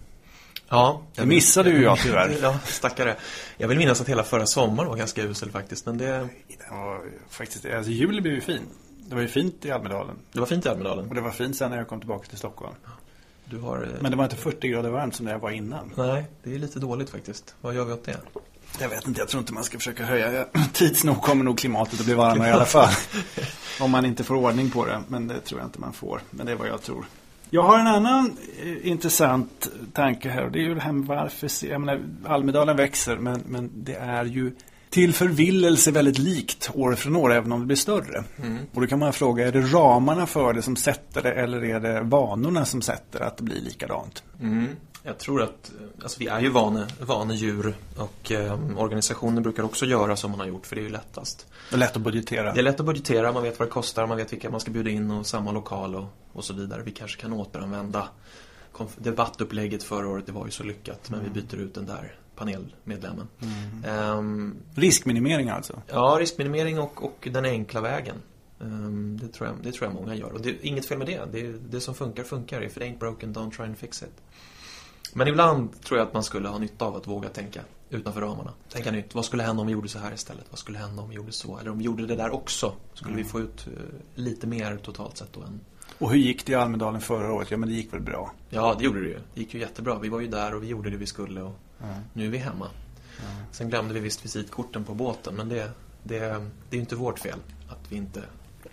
Ja. 0.69 1.03
Det 1.15 1.27
missade 1.27 1.71
ju 1.71 1.83
jag 1.83 1.99
tyvärr. 1.99 2.39
ja, 2.43 2.59
stackare. 2.65 3.17
Jag 3.57 3.69
vill 3.69 3.79
minnas 3.79 4.01
att 4.01 4.09
hela 4.09 4.25
förra 4.25 4.47
sommaren 4.47 4.89
var 4.89 4.97
ganska 4.97 5.23
usel 5.23 5.51
faktiskt, 5.51 5.87
men 5.87 5.99
det, 5.99 6.29
var 6.71 7.01
faktiskt, 7.29 7.67
alltså 7.67 7.91
juli 7.91 8.21
blev 8.21 8.35
ju 8.35 8.41
fin. 8.41 8.63
Det 9.09 9.15
var 9.15 9.23
ju 9.23 9.29
fint 9.29 9.65
i 9.65 9.71
Almedalen. 9.71 10.17
det 10.33 10.41
var 10.41 10.47
fint 10.47 10.67
i 10.67 10.69
Almedalen. 10.69 11.09
Och 11.09 11.15
det 11.15 11.21
var 11.21 11.31
fint 11.31 11.57
sen 11.57 11.71
när 11.71 11.79
jag 11.79 11.89
kom 11.89 11.99
tillbaka 12.01 12.27
till 12.29 12.39
Stockholm. 12.39 12.75
Du 13.45 13.59
har... 13.59 13.83
eh, 13.83 13.89
Men 14.01 14.11
det 14.11 14.17
var 14.17 14.25
inte 14.25 14.37
40 14.37 14.69
grader 14.69 14.91
varmt 14.91 15.15
som 15.15 15.27
det 15.27 15.39
var 15.39 15.51
innan. 15.51 15.91
Nej, 15.97 16.25
det 16.43 16.55
är 16.55 16.59
lite 16.59 16.79
dåligt 16.79 17.11
faktiskt. 17.11 17.55
Vad 17.61 17.75
gör 17.75 17.85
vi 17.85 17.93
åt 17.93 18.05
det? 18.05 18.17
Jag 18.81 18.89
vet 18.89 19.07
inte, 19.07 19.21
jag 19.21 19.29
tror 19.29 19.41
inte 19.41 19.53
man 19.53 19.65
ska 19.65 19.79
försöka 19.79 20.05
höja. 20.05 20.45
Tids 20.73 21.05
nog 21.05 21.23
kommer 21.23 21.45
nog 21.45 21.59
klimatet 21.59 22.01
att 22.01 22.07
bli 22.07 22.15
varmare 22.15 22.49
i 22.49 22.53
alla 22.53 22.65
fall. 22.65 22.93
Om 23.81 23.91
man 23.91 24.05
inte 24.05 24.25
får 24.25 24.35
ordning 24.35 24.71
på 24.71 24.87
det. 24.87 25.03
Men 25.09 25.29
det 25.29 25.41
tror 25.41 25.61
jag 25.61 25.67
inte 25.67 25.81
man 25.81 25.93
får. 25.93 26.21
Men 26.31 26.47
det 26.47 26.53
är 26.53 26.57
vad 26.57 26.69
jag 26.69 26.83
tror. 26.83 27.05
Jag 27.51 27.63
har 27.63 27.79
en 27.79 27.87
annan 27.87 28.37
eh, 28.63 28.87
intressant 28.89 29.69
tanke 29.93 30.29
här. 30.29 30.45
Och 30.45 30.53
det 30.53 30.59
är 30.59 30.63
ju 30.63 30.75
det 30.75 30.81
här 30.81 30.93
med 30.93 31.07
varför. 31.07 31.67
Jag 31.67 31.81
menar, 31.81 32.01
Almedalen 32.27 32.77
växer. 32.77 33.17
Men, 33.17 33.43
men 33.47 33.71
det 33.75 33.95
är 33.95 34.25
ju 34.25 34.53
till 34.95 35.15
förvillelse 35.15 35.91
väldigt 35.91 36.19
likt 36.19 36.71
år 36.75 36.95
från 36.95 37.17
år. 37.17 37.33
Även 37.33 37.53
om 37.53 37.61
det 37.61 37.67
blir 37.67 37.77
större. 37.77 38.25
Och 38.75 38.81
då 38.81 38.87
kan 38.87 38.99
man 38.99 39.13
fråga, 39.13 39.49
är 39.49 39.53
det 39.53 39.61
ramarna 39.61 40.27
för 40.27 40.53
det 40.53 40.63
som 40.63 40.77
sätter 40.77 41.23
det? 41.23 41.33
Eller 41.33 41.65
är 41.65 41.81
det 41.81 42.01
vanorna 42.01 42.65
som 42.65 42.83
sätter 42.83 43.21
att 43.21 43.37
det 43.37 43.43
blir 43.43 43.61
likadant? 43.61 44.23
Mm. 44.41 44.69
Jag 45.03 45.19
tror 45.19 45.43
att, 45.43 45.73
alltså 46.03 46.19
vi 46.19 46.27
är 46.27 46.41
ju 46.41 46.49
vane, 46.49 46.87
vanedjur 47.01 47.77
och 47.97 48.33
eh, 48.33 48.79
organisationer 48.79 49.41
brukar 49.41 49.63
också 49.63 49.87
göra 49.87 50.17
som 50.17 50.31
man 50.31 50.41
har 50.41 50.47
gjort 50.47 50.67
för 50.67 50.77
det 50.77 50.83
är 50.83 50.85
ju 50.85 50.93
lättast. 50.93 51.47
Det 51.71 51.77
är 51.77 51.79
lätt 51.79 51.97
att 51.97 52.03
budgetera. 52.03 52.53
Det 52.53 52.61
är 52.61 52.65
lätt 52.65 52.81
att 52.81 52.87
budgetera, 52.87 53.33
man 53.33 53.43
vet 53.43 53.59
vad 53.59 53.69
det 53.69 53.73
kostar, 53.73 54.07
man 54.07 54.17
vet 54.17 54.33
vilka 54.33 54.51
man 54.51 54.61
ska 54.61 54.71
bjuda 54.71 54.91
in 54.91 55.11
och 55.11 55.27
samma 55.27 55.53
lokal 55.53 55.95
och, 55.95 56.05
och 56.33 56.45
så 56.45 56.55
vidare. 56.55 56.83
Vi 56.85 56.91
kanske 56.91 57.21
kan 57.21 57.33
återanvända 57.33 58.09
debattupplägget 58.97 59.83
förra 59.83 60.09
året, 60.09 60.27
det 60.27 60.33
var 60.33 60.45
ju 60.45 60.51
så 60.51 60.63
lyckat 60.63 61.11
men 61.11 61.25
vi 61.25 61.31
byter 61.41 61.61
ut 61.61 61.75
den 61.75 61.87
där 61.87 62.19
panelmedlemmen. 62.37 63.29
Ehm, 63.87 64.57
Riskminimering 64.75 65.49
alltså. 65.49 65.83
ja, 65.89 66.17
riskminimering 66.21 66.79
och, 66.79 67.05
och 67.05 67.29
den 67.33 67.45
enkla 67.45 67.81
vägen. 67.81 68.17
Ehm, 68.61 69.19
det, 69.23 69.29
tror 69.29 69.49
jag, 69.49 69.57
det 69.63 69.73
tror 69.73 69.91
jag 69.91 69.95
många 69.95 70.15
gör. 70.15 70.33
Och 70.33 70.41
det 70.41 70.51
är 70.51 70.57
inget 70.67 70.87
fel 70.87 70.99
med 70.99 71.07
det. 71.07 71.21
Det, 71.33 71.53
det 71.71 71.81
som 71.81 71.95
funkar, 71.95 72.25
funkar. 72.25 72.63
If 72.65 72.77
it 72.77 72.83
ain't 72.83 72.99
broken, 72.99 73.35
don't 73.35 73.51
try 73.51 73.65
and 73.65 73.79
fix 73.79 74.03
it. 74.03 74.23
Men 75.13 75.29
ibland 75.29 75.83
tror 75.83 75.99
jag 75.99 76.07
att 76.09 76.15
man 76.15 76.25
skulle 76.25 76.49
ha 76.49 76.59
nytta 76.59 76.85
av 76.85 76.97
att 76.97 77.07
våga 77.07 77.29
tänka 77.29 77.61
utanför 77.91 78.21
ramarna. 78.21 78.53
Tänka 78.69 78.91
nytt. 78.91 79.15
Vad 79.15 79.25
skulle 79.25 79.43
hända 79.43 79.61
om 79.61 79.67
vi 79.67 79.73
gjorde 79.73 79.89
så 79.89 79.99
här 79.99 80.15
istället? 80.15 80.45
Vad 80.51 80.59
skulle 80.59 80.79
hända 80.79 81.03
om 81.03 81.09
vi 81.09 81.15
gjorde 81.17 81.33
så? 81.33 81.59
Eller 81.59 81.71
om 81.71 81.79
vi 81.79 81.85
gjorde 81.85 82.07
det 82.07 82.17
där 82.17 82.31
också? 82.35 82.73
Skulle 82.95 83.17
vi 83.17 83.25
få 83.25 83.41
ut 83.41 83.67
eh, 83.67 83.73
lite 84.15 84.47
mer 84.47 84.77
totalt 84.77 85.17
sett 85.17 85.33
då 85.33 85.41
än... 85.41 85.61
Och 85.99 86.11
hur 86.11 86.19
gick 86.19 86.47
det 86.47 86.53
i 86.53 86.55
Almedalen 86.55 87.01
förra 87.01 87.33
året? 87.33 87.51
Ja, 87.51 87.57
men 87.57 87.69
det 87.69 87.75
gick 87.75 87.93
väl 87.93 88.01
bra. 88.01 88.33
Ja, 88.51 88.75
det 88.79 88.85
gjorde 88.85 89.01
det 89.01 89.09
ju. 89.09 89.19
Det 89.35 89.41
gick 89.41 89.55
ju 89.55 89.61
jättebra. 89.61 89.99
Vi 89.99 90.09
var 90.09 90.21
ju 90.21 90.27
där 90.27 90.55
och 90.55 90.63
vi 90.63 90.67
gjorde 90.67 90.91
det 90.91 90.97
vi 90.97 91.07
skulle 91.07 91.43
och 91.43 91.61
nu 92.13 92.27
är 92.27 92.31
vi 92.31 92.39
hemma. 92.39 92.69
Sen 93.53 93.69
glömde 93.69 93.95
vi 93.95 94.01
visst 94.01 94.25
visitkorten 94.25 94.85
på 94.85 94.95
båten 94.95 95.35
men 95.35 95.49
det, 95.49 95.71
det, 96.03 96.19
det 96.19 96.27
är 96.27 96.41
ju 96.71 96.81
inte 96.81 96.97
vårt 96.97 97.19
fel 97.19 97.39
att 97.69 97.79
vi 97.89 97.97
inte 97.97 98.23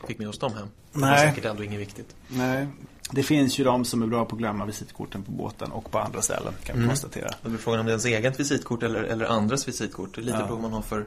fick 0.08 0.20
med 0.20 0.30
oss 0.30 0.40
dem 0.40 0.54
hem. 0.54 0.68
Det 0.94 1.00
var 1.00 1.08
Nej. 1.08 1.30
säkert 1.30 1.46
ändå 1.46 1.64
inget 1.64 1.80
viktigt. 1.80 2.16
Nej. 2.28 2.68
Det 3.12 3.24
finns 3.24 3.60
ju 3.60 3.64
de 3.64 3.86
som 3.86 4.02
är 4.04 4.08
bra 4.08 4.26
på 4.26 4.36
att 4.36 4.40
glömma 4.40 4.66
visitkorten 4.66 5.24
på 5.24 5.32
båten 5.32 5.72
och 5.72 5.92
på 5.92 6.00
andra 6.00 6.22
ställen 6.22 6.54
kan 6.64 6.74
vi 6.76 6.80
Mm. 6.80 6.90
konstatera. 6.90 7.30
Det 7.44 7.50
blir 7.50 7.60
frågan 7.60 7.80
om 7.80 7.86
det 7.86 7.90
är 7.90 7.94
ens 7.94 8.06
eget 8.06 8.40
visitkort 8.40 8.84
eller, 8.84 9.04
eller 9.04 9.26
andras 9.26 9.68
visitkort. 9.68 10.16
Det 10.16 10.22
är 10.22 10.24
lite 10.24 10.38
Ja. 10.38 10.48
vad 10.50 10.60
man 10.60 10.74
har 10.74 10.82
för, 10.82 11.06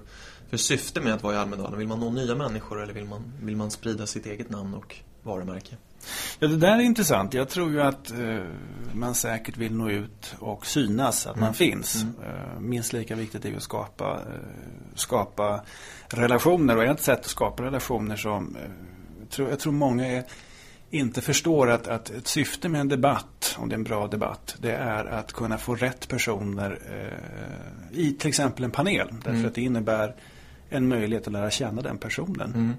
för 0.50 0.56
syfte 0.56 1.00
med 1.00 1.14
att 1.14 1.22
vara 1.22 1.34
i 1.34 1.38
Almedalen. 1.38 1.78
Vill 1.78 1.88
man 1.88 2.00
nå 2.00 2.10
nya 2.10 2.34
människor 2.34 2.82
eller 2.82 2.92
vill 2.94 3.04
man, 3.04 3.22
vill 3.42 3.56
man 3.56 3.70
sprida 3.70 4.06
sitt 4.06 4.26
eget 4.26 4.50
namn 4.50 4.74
och 4.74 4.96
varumärke? 5.24 5.76
Ja, 6.38 6.48
det 6.48 6.56
där 6.56 6.76
är 6.76 6.80
intressant. 6.80 7.34
Jag 7.34 7.48
tror 7.48 7.70
ju 7.70 7.82
att 7.82 8.10
eh, 8.10 8.38
man 8.92 9.14
säkert 9.14 9.56
vill 9.56 9.74
nå 9.74 9.90
ut 9.90 10.34
och 10.38 10.66
synas 10.66 11.26
att 11.26 11.36
mm. 11.36 11.46
man 11.46 11.54
finns. 11.54 12.02
Mm. 12.02 12.14
Eh, 12.22 12.60
minst 12.60 12.92
lika 12.92 13.14
viktigt 13.14 13.44
är 13.44 13.56
att 13.56 13.62
skapa, 13.62 14.12
eh, 14.12 14.40
skapa 14.94 15.60
relationer. 16.08 16.76
Och 16.76 16.84
ett 16.84 17.00
sätt 17.00 17.20
att 17.20 17.26
skapa 17.26 17.62
relationer 17.62 18.16
som 18.16 18.56
eh, 18.56 19.28
tror, 19.30 19.50
jag 19.50 19.58
tror 19.58 19.72
många 19.72 20.06
är, 20.06 20.24
inte 20.90 21.20
förstår 21.20 21.70
att, 21.70 21.88
att 21.88 22.10
ett 22.10 22.26
syfte 22.26 22.68
med 22.68 22.80
en 22.80 22.88
debatt, 22.88 23.56
om 23.58 23.68
det 23.68 23.74
är 23.74 23.78
en 23.78 23.84
bra 23.84 24.06
debatt, 24.06 24.56
det 24.60 24.72
är 24.72 25.04
att 25.04 25.32
kunna 25.32 25.58
få 25.58 25.74
rätt 25.74 26.08
personer 26.08 26.78
eh, 26.90 27.98
i 27.98 28.12
till 28.12 28.28
exempel 28.28 28.64
en 28.64 28.70
panel. 28.70 29.08
Därför 29.10 29.30
mm. 29.30 29.46
att 29.46 29.54
det 29.54 29.62
innebär 29.62 30.14
en 30.68 30.88
möjlighet 30.88 31.26
att 31.26 31.32
lära 31.32 31.50
känna 31.50 31.82
den 31.82 31.98
personen. 31.98 32.54
Mm. 32.54 32.74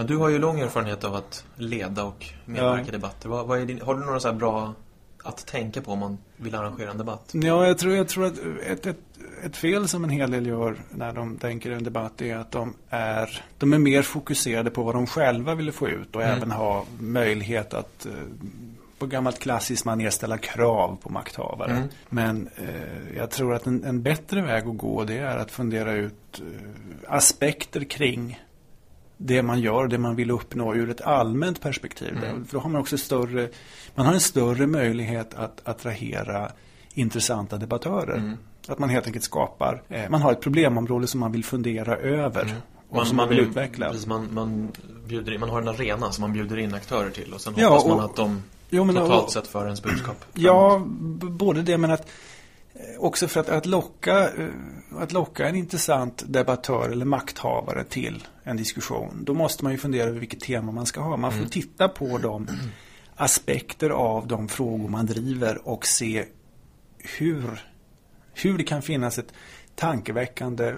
Ja, 0.00 0.04
du 0.04 0.16
har 0.16 0.28
ju 0.28 0.38
lång 0.38 0.60
erfarenhet 0.60 1.04
av 1.04 1.14
att 1.14 1.44
leda 1.56 2.04
och 2.04 2.26
medverka 2.44 2.88
i 2.88 2.90
debatter. 2.90 3.28
Vad, 3.28 3.46
vad 3.46 3.66
din, 3.66 3.80
har 3.80 3.94
du 3.94 4.04
några 4.04 4.20
så 4.20 4.32
bra 4.32 4.74
att 5.22 5.46
tänka 5.46 5.82
på 5.82 5.92
om 5.92 5.98
man 5.98 6.18
vill 6.36 6.54
arrangera 6.54 6.90
en 6.90 6.98
debatt? 6.98 7.30
Ja, 7.32 7.66
jag 7.66 7.78
tror, 7.78 7.94
jag 7.94 8.08
tror 8.08 8.26
att 8.26 8.38
ett, 8.66 8.86
ett, 8.86 8.96
ett 9.44 9.56
fel 9.56 9.88
som 9.88 10.04
en 10.04 10.10
hel 10.10 10.30
del 10.30 10.46
gör 10.46 10.76
när 10.90 11.12
de 11.12 11.36
tänker 11.36 11.70
en 11.70 11.84
debatt 11.84 12.22
är 12.22 12.36
att 12.36 12.50
de 12.50 12.74
är, 12.90 13.44
de 13.58 13.72
är 13.72 13.78
mer 13.78 14.02
fokuserade 14.02 14.70
på 14.70 14.82
vad 14.82 14.94
de 14.94 15.06
själva 15.06 15.54
vill 15.54 15.72
få 15.72 15.88
ut 15.88 16.16
och 16.16 16.22
mm. 16.22 16.36
även 16.36 16.50
ha 16.50 16.84
möjlighet 16.98 17.74
att 17.74 18.06
eh, 18.06 18.12
på 18.98 19.06
gammalt 19.06 19.38
klassiskt 19.38 19.84
manér 19.84 20.10
ställa 20.10 20.38
krav 20.38 20.98
på 21.02 21.08
makthavare. 21.08 21.72
Mm. 21.72 21.88
Men 22.08 22.48
eh, 22.56 23.16
jag 23.16 23.30
tror 23.30 23.54
att 23.54 23.66
en, 23.66 23.84
en, 23.84 24.02
bättre 24.02 24.42
väg 24.42 24.68
att 24.68 24.78
gå 24.78 25.04
det 25.04 25.18
är 25.18 25.36
att 25.36 25.50
fundera 25.50 25.92
ut 25.92 26.40
eh, 26.40 27.14
aspekter 27.14 27.84
kring 27.84 28.38
det 29.22 29.42
man 29.42 29.60
gör, 29.60 29.86
det 29.86 29.98
man 29.98 30.16
vill 30.16 30.30
uppnå 30.30 30.74
ur 30.74 30.90
ett 30.90 31.00
allmänt 31.00 31.60
perspektiv. 31.60 32.24
Mm. 32.24 32.44
För 32.44 32.52
då 32.52 32.60
har 32.60 32.70
man 32.70 32.80
också 32.80 32.98
större, 32.98 33.48
man 33.94 34.06
har 34.06 34.12
en 34.12 34.20
större 34.20 34.66
möjlighet 34.66 35.34
att 35.34 35.68
attrahera 35.68 36.52
intressanta 36.94 37.56
debattörer. 37.56 38.16
Mm. 38.16 38.36
Att 38.68 38.78
man 38.78 38.88
helt 38.88 39.06
enkelt 39.06 39.24
skapar, 39.24 39.82
eh, 39.88 40.10
man 40.10 40.22
har 40.22 40.32
ett 40.32 40.40
problemområde 40.40 41.06
som 41.06 41.20
man 41.20 41.32
vill 41.32 41.44
fundera 41.44 41.96
över. 41.96 42.42
Mm. 42.42 42.56
Och 42.88 42.96
man, 42.96 43.06
som 43.06 43.16
man, 43.16 43.28
vill 43.28 43.38
utveckla. 43.38 43.88
Precis, 43.90 44.06
man, 44.06 44.28
man, 44.32 44.68
bjuder 45.06 45.32
in, 45.32 45.40
man 45.40 45.50
har 45.50 45.62
en 45.62 45.68
arena 45.68 46.12
som 46.12 46.22
man 46.22 46.32
bjuder 46.32 46.56
in 46.56 46.74
aktörer 46.74 47.10
till 47.10 47.32
och 47.32 47.40
sen 47.40 47.54
ja, 47.56 47.68
hoppas 47.68 47.86
man 47.86 48.00
att 48.00 48.16
de 48.16 48.42
jo, 48.70 48.84
men, 48.84 48.94
totalt 48.94 49.24
och, 49.24 49.32
sett 49.32 49.46
för 49.46 49.64
ens 49.64 49.82
budskap. 49.82 50.24
Ja, 50.34 50.82
både 51.20 51.62
det 51.62 51.78
men 51.78 51.90
att 51.90 52.08
också 52.98 53.28
för 53.28 53.40
att, 53.40 53.48
att, 53.48 53.66
locka, 53.66 54.30
eh, 54.30 54.48
att 54.96 55.12
locka 55.12 55.48
en 55.48 55.56
intressant 55.56 56.24
debattör 56.26 56.88
eller 56.88 57.04
makthavare 57.04 57.84
till 57.84 58.26
en 58.42 58.56
diskussion. 58.56 59.24
Då 59.24 59.34
måste 59.34 59.64
man 59.64 59.72
ju 59.72 59.78
fundera 59.78 60.08
över 60.08 60.20
vilket 60.20 60.40
tema 60.40 60.72
man 60.72 60.86
ska 60.86 61.00
ha. 61.00 61.16
Man 61.16 61.30
får 61.30 61.38
mm. 61.38 61.50
titta 61.50 61.88
på 61.88 62.18
de 62.18 62.48
aspekter 63.16 63.90
av 63.90 64.26
de 64.26 64.48
frågor 64.48 64.88
man 64.88 65.06
driver 65.06 65.68
och 65.68 65.86
se 65.86 66.24
hur, 66.98 67.62
hur 68.34 68.58
det 68.58 68.64
kan 68.64 68.82
finnas 68.82 69.18
ett 69.18 69.32
tankeväckande 69.74 70.74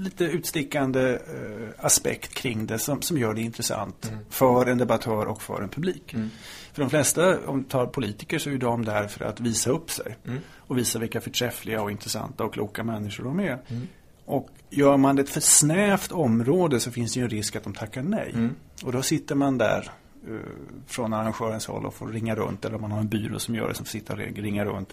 lite 0.00 0.24
utstickande 0.24 1.12
eh, 1.12 1.84
aspekt 1.84 2.34
kring 2.34 2.66
det 2.66 2.78
som, 2.78 3.02
som 3.02 3.18
gör 3.18 3.34
det 3.34 3.40
intressant 3.40 4.08
mm. 4.08 4.24
för 4.30 4.66
en 4.66 4.78
debattör 4.78 5.26
och 5.26 5.42
för 5.42 5.62
en 5.62 5.68
publik. 5.68 6.14
Mm. 6.14 6.30
För 6.72 6.82
de 6.82 6.90
flesta, 6.90 7.46
om 7.46 7.64
tar 7.64 7.86
politiker, 7.86 8.38
så 8.38 8.50
är 8.50 8.58
de 8.58 8.84
där 8.84 9.08
för 9.08 9.24
att 9.24 9.40
visa 9.40 9.70
upp 9.70 9.90
sig. 9.90 10.16
Mm. 10.26 10.38
Och 10.56 10.78
visa 10.78 10.98
vilka 10.98 11.20
förträffliga 11.20 11.82
och 11.82 11.90
intressanta 11.90 12.44
och 12.44 12.54
kloka 12.54 12.84
människor 12.84 13.24
de 13.24 13.40
är. 13.40 13.58
Mm. 13.68 13.88
Och 14.24 14.48
gör 14.70 14.96
man 14.96 15.16
det 15.16 15.22
ett 15.22 15.28
för 15.28 15.40
snävt 15.40 16.12
område 16.12 16.80
så 16.80 16.90
finns 16.90 17.14
det 17.14 17.20
ju 17.20 17.24
en 17.24 17.30
risk 17.30 17.56
att 17.56 17.64
de 17.64 17.74
tackar 17.74 18.02
nej. 18.02 18.30
Mm. 18.34 18.54
Och 18.84 18.92
då 18.92 19.02
sitter 19.02 19.34
man 19.34 19.58
där 19.58 19.90
uh, 20.28 20.40
från 20.86 21.12
arrangörens 21.12 21.66
håll 21.66 21.86
och 21.86 21.94
får 21.94 22.08
ringa 22.08 22.34
runt 22.34 22.64
eller 22.64 22.78
man 22.78 22.92
har 22.92 23.00
en 23.00 23.08
byrå 23.08 23.38
som 23.38 23.54
gör 23.54 23.68
det 23.68 23.74
som 23.74 23.86
sitta 23.86 24.12
och 24.12 24.18
ringa 24.18 24.64
runt 24.64 24.92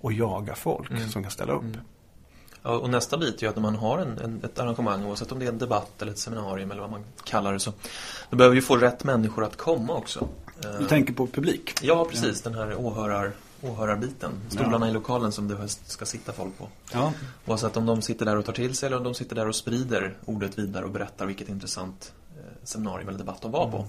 och 0.00 0.12
jaga 0.12 0.54
folk 0.54 0.90
mm. 0.90 1.08
som 1.08 1.22
kan 1.22 1.30
ställa 1.30 1.52
upp. 1.52 1.76
Ja, 2.62 2.70
och 2.70 2.90
nästa 2.90 3.18
bit 3.18 3.42
är 3.42 3.48
att 3.48 3.56
när 3.56 3.62
man 3.62 3.74
har 3.74 3.98
en, 3.98 4.18
en, 4.18 4.40
ett 4.44 4.58
arrangemang 4.58 5.04
oavsett 5.04 5.32
om 5.32 5.38
det 5.38 5.44
är 5.44 5.48
en 5.48 5.58
debatt 5.58 6.02
eller 6.02 6.12
ett 6.12 6.18
seminarium 6.18 6.70
eller 6.70 6.80
vad 6.80 6.90
man 6.90 7.04
kallar 7.24 7.52
det 7.52 7.60
så 7.60 7.72
då 8.30 8.36
behöver 8.36 8.54
vi 8.54 8.62
få 8.62 8.76
rätt 8.76 9.04
människor 9.04 9.44
att 9.44 9.56
komma 9.56 9.94
också. 9.94 10.28
Du 10.78 10.86
tänker 10.86 11.12
på 11.12 11.26
publik? 11.26 11.74
Ja, 11.82 12.04
precis. 12.04 12.42
Ja. 12.44 12.50
Den 12.50 12.58
här 12.58 12.76
åhörar, 12.80 13.32
åhörarbiten. 13.62 14.32
Stolarna 14.48 14.86
ja. 14.86 14.90
i 14.90 14.94
lokalen 14.94 15.32
som 15.32 15.48
det 15.48 15.68
ska 15.68 16.06
sitta 16.06 16.32
folk 16.32 16.58
på. 16.58 16.68
Ja. 16.92 17.12
Oavsett 17.46 17.76
om 17.76 17.86
de 17.86 18.02
sitter 18.02 18.26
där 18.26 18.36
och 18.36 18.44
tar 18.44 18.52
till 18.52 18.76
sig 18.76 18.86
eller 18.86 18.96
om 18.96 19.04
de 19.04 19.14
sitter 19.14 19.36
där 19.36 19.48
och 19.48 19.54
sprider 19.54 20.16
ordet 20.24 20.58
vidare 20.58 20.84
och 20.84 20.90
berättar 20.90 21.26
vilket 21.26 21.48
intressant 21.48 22.12
eh, 22.36 22.64
seminarium 22.64 23.08
eller 23.08 23.18
debatt 23.18 23.42
de 23.42 23.50
var 23.50 23.70
på. 23.70 23.76
Mm. 23.76 23.88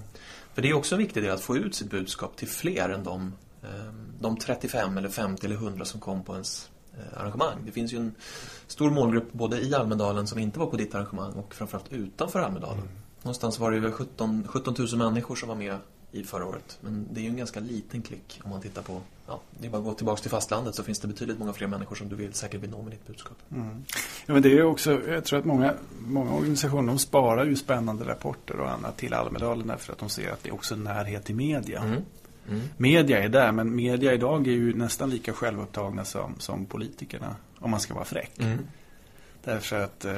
För 0.54 0.62
det 0.62 0.70
är 0.70 0.74
också 0.74 0.94
en 0.94 0.98
viktig 0.98 1.22
del 1.22 1.32
att 1.32 1.40
få 1.40 1.56
ut 1.56 1.74
sitt 1.74 1.90
budskap 1.90 2.36
till 2.36 2.48
fler 2.48 2.88
än 2.88 3.04
de, 3.04 3.32
eh, 3.62 3.92
de 4.20 4.36
35 4.36 4.98
eller 4.98 5.08
50 5.08 5.46
eller 5.46 5.56
100 5.56 5.84
som 5.84 6.00
kom 6.00 6.22
på 6.22 6.32
ens 6.32 6.68
arrangemang. 7.16 7.56
Det 7.66 7.72
finns 7.72 7.92
ju 7.92 7.96
en 7.98 8.14
stor 8.66 8.90
målgrupp 8.90 9.32
både 9.32 9.60
i 9.60 9.74
Almedalen 9.74 10.26
som 10.26 10.38
inte 10.38 10.58
var 10.58 10.66
på 10.66 10.76
ditt 10.76 10.94
arrangemang 10.94 11.32
och 11.32 11.54
framförallt 11.54 11.92
utanför 11.92 12.40
Almedalen. 12.40 12.82
Mm. 12.82 12.94
Någonstans 13.22 13.58
var 13.58 13.70
det 13.70 13.76
över 13.76 13.90
17, 13.90 14.44
17 14.48 14.74
000 14.78 14.88
människor 14.96 15.36
som 15.36 15.48
var 15.48 15.56
med 15.56 15.76
i 16.12 16.22
förra 16.22 16.46
året. 16.46 16.78
Men 16.80 17.08
det 17.10 17.20
är 17.20 17.22
ju 17.22 17.28
en 17.28 17.36
ganska 17.36 17.60
liten 17.60 18.02
klick 18.02 18.40
om 18.44 18.50
man 18.50 18.60
tittar 18.60 18.82
på, 18.82 19.00
ja, 19.26 19.40
det 19.60 19.66
är 19.66 19.70
bara 19.70 19.78
att 19.78 19.84
gå 19.84 19.94
tillbaka 19.94 20.22
till 20.22 20.30
fastlandet 20.30 20.74
så 20.74 20.82
finns 20.82 21.00
det 21.00 21.08
betydligt 21.08 21.38
många 21.38 21.52
fler 21.52 21.66
människor 21.66 21.96
som 21.96 22.08
du 22.08 22.16
vill 22.16 22.32
säkert 22.32 22.60
vill 22.60 22.70
nå 22.70 22.82
med 22.82 22.92
ditt 22.92 23.06
budskap. 23.06 23.36
Mm. 23.50 23.84
Ja, 24.26 24.32
men 24.32 24.42
det 24.42 24.58
är 24.58 24.62
också, 24.62 25.00
jag 25.08 25.24
tror 25.24 25.38
att 25.38 25.44
många, 25.44 25.74
många 25.98 26.32
organisationer 26.32 26.88
de 26.88 26.98
sparar 26.98 27.46
ju 27.46 27.56
spännande 27.56 28.04
rapporter 28.04 28.60
och 28.60 28.70
annat 28.70 28.96
till 28.96 29.14
Almedalen 29.14 29.66
därför 29.66 29.92
att 29.92 29.98
de 29.98 30.08
ser 30.08 30.30
att 30.30 30.42
det 30.42 30.48
är 30.48 30.54
också 30.54 30.76
närhet 30.76 31.24
till 31.24 31.36
media. 31.36 31.80
Mm. 31.82 32.02
Mm. 32.48 32.60
Media 32.76 33.22
är 33.22 33.28
där, 33.28 33.52
men 33.52 33.76
media 33.76 34.12
idag 34.12 34.46
är 34.46 34.52
ju 34.52 34.74
nästan 34.74 35.10
lika 35.10 35.32
självupptagna 35.32 36.04
som, 36.04 36.34
som 36.38 36.66
politikerna, 36.66 37.36
om 37.58 37.70
man 37.70 37.80
ska 37.80 37.94
vara 37.94 38.04
fräck. 38.04 38.32
Mm. 38.38 38.58
Därför 39.44 39.82
att 39.82 40.04
eh, 40.04 40.14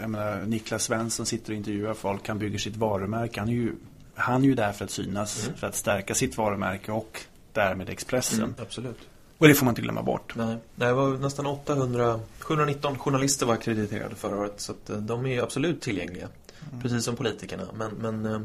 jag 0.00 0.10
menar, 0.10 0.42
Niklas 0.46 0.84
Svensson 0.84 1.26
sitter 1.26 1.52
och 1.52 1.56
intervjuar 1.56 1.94
folk, 1.94 2.28
han 2.28 2.38
bygger 2.38 2.58
sitt 2.58 2.76
varumärke. 2.76 3.40
Han 3.40 3.48
är 3.48 3.52
ju 3.52 3.72
han 4.14 4.42
är 4.42 4.46
ju 4.46 4.54
där 4.54 4.72
för 4.72 4.84
att 4.84 4.90
synas, 4.90 5.44
mm. 5.44 5.58
för 5.58 5.66
att 5.66 5.74
stärka 5.74 6.14
sitt 6.14 6.36
varumärke 6.36 6.92
och 6.92 7.20
därmed 7.52 7.88
Expressen. 7.88 8.38
Mm, 8.38 8.54
absolut. 8.58 8.98
Och 9.38 9.48
det 9.48 9.54
får 9.54 9.64
man 9.64 9.72
inte 9.72 9.82
glömma 9.82 10.02
bort. 10.02 10.34
Nej, 10.36 10.56
det 10.74 10.92
var 10.92 11.18
nästan 11.18 11.46
800, 11.46 12.20
719 12.38 12.98
journalister 12.98 13.46
var 13.46 13.54
akkrediterade 13.54 14.14
förra 14.14 14.36
året. 14.36 14.60
Så 14.60 14.72
att 14.72 14.90
eh, 14.90 14.96
de 14.96 15.26
är 15.26 15.42
absolut 15.42 15.80
tillgängliga. 15.80 16.28
Mm. 16.70 16.82
Precis 16.82 17.04
som 17.04 17.16
politikerna. 17.16 17.64
Men, 17.74 17.90
men, 17.90 18.26
eh, 18.26 18.40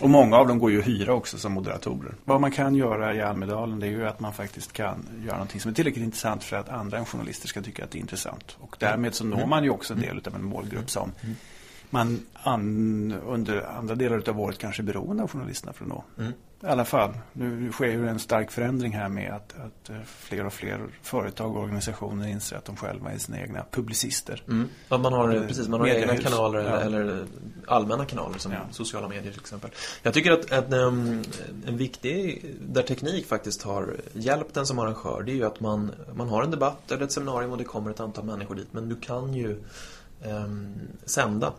och 0.00 0.10
många 0.10 0.36
av 0.36 0.48
dem 0.48 0.58
går 0.58 0.70
ju 0.70 0.78
att 0.78 0.86
hyra 0.86 1.12
också 1.12 1.38
som 1.38 1.52
moderatorer. 1.52 2.14
Vad 2.24 2.40
man 2.40 2.50
kan 2.50 2.74
göra 2.74 3.14
i 3.14 3.22
Almedalen 3.22 3.80
det 3.80 3.86
är 3.86 3.90
ju 3.90 4.06
att 4.06 4.20
man 4.20 4.32
faktiskt 4.32 4.72
kan 4.72 5.08
göra 5.24 5.34
någonting 5.34 5.60
som 5.60 5.70
är 5.70 5.74
tillräckligt 5.74 6.04
intressant 6.04 6.44
för 6.44 6.56
att 6.56 6.68
andra 6.68 6.98
än 6.98 7.04
journalister 7.04 7.48
ska 7.48 7.62
tycka 7.62 7.84
att 7.84 7.90
det 7.90 7.98
är 7.98 8.00
intressant. 8.00 8.56
Och 8.60 8.76
därmed 8.78 9.14
så 9.14 9.24
når 9.24 9.36
mm. 9.36 9.50
man 9.50 9.64
ju 9.64 9.70
också 9.70 9.94
en 9.94 10.00
del 10.00 10.20
av 10.26 10.34
en 10.34 10.44
målgrupp 10.44 10.90
som 10.90 11.12
mm 11.22 11.36
man 11.94 12.26
an, 12.32 13.14
under 13.26 13.62
andra 13.78 13.94
delar 13.94 14.28
av 14.28 14.40
året 14.40 14.58
kanske 14.58 14.82
är 14.82 14.84
beroende 14.84 15.22
av 15.22 15.30
journalisterna 15.30 15.72
för 15.72 15.84
att 15.84 15.88
nå. 15.88 16.04
I 16.64 16.66
alla 16.66 16.84
fall, 16.84 17.10
nu 17.32 17.72
sker 17.72 17.86
ju 17.86 18.08
en 18.08 18.18
stark 18.18 18.50
förändring 18.50 18.92
här 18.92 19.08
med 19.08 19.32
att, 19.32 19.54
att 19.60 19.90
eh, 19.90 19.96
fler 20.06 20.46
och 20.46 20.52
fler 20.52 20.80
företag 21.02 21.56
och 21.56 21.62
organisationer 21.62 22.28
inser 22.28 22.56
att 22.56 22.64
de 22.64 22.76
själva 22.76 23.12
är 23.12 23.18
sina 23.18 23.40
egna 23.40 23.64
publicister. 23.70 24.42
Mm. 24.48 24.68
Ja, 24.88 24.98
man 24.98 25.12
har, 25.12 25.34
eh, 25.34 25.46
precis, 25.46 25.68
man 25.68 25.80
har 25.80 25.88
egna 25.88 26.16
kanaler 26.16 26.60
ja. 26.60 26.80
eller, 26.80 27.26
allmänna 27.66 28.04
kanaler 28.04 28.38
som 28.38 28.52
ja. 28.52 28.58
sociala 28.70 29.08
medier 29.08 29.32
till 29.32 29.40
exempel. 29.40 29.70
Jag 30.02 30.14
tycker 30.14 30.32
att, 30.32 30.52
att 30.52 30.72
um, 30.72 31.22
en 31.66 31.76
viktig, 31.76 32.44
där 32.60 32.82
teknik 32.82 33.26
faktiskt 33.26 33.62
har 33.62 33.96
hjälpt 34.12 34.54
den 34.54 34.66
som 34.66 34.78
arrangör, 34.78 35.22
det 35.22 35.32
är 35.32 35.36
ju 35.36 35.44
att 35.44 35.60
man, 35.60 35.92
man 36.14 36.28
har 36.28 36.42
en 36.42 36.50
debatt 36.50 36.92
eller 36.92 37.04
ett 37.04 37.12
seminarium 37.12 37.52
och 37.52 37.58
det 37.58 37.64
kommer 37.64 37.90
ett 37.90 38.00
antal 38.00 38.24
människor 38.24 38.54
dit. 38.54 38.68
Men 38.70 38.88
du 38.88 38.96
kan 38.96 39.34
ju 39.34 39.62
Ehm, 40.22 40.74
sända, 41.04 41.52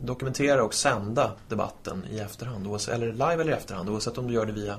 dokumentera 0.00 0.64
och 0.64 0.74
sända 0.74 1.32
debatten 1.48 2.04
i 2.10 2.18
efterhand, 2.18 2.66
eller 2.90 3.12
live 3.12 3.32
eller 3.32 3.52
i 3.52 3.54
efterhand, 3.54 3.88
oavsett 3.88 4.18
om 4.18 4.26
du 4.26 4.34
gör 4.34 4.46
det 4.46 4.52
via, 4.52 4.78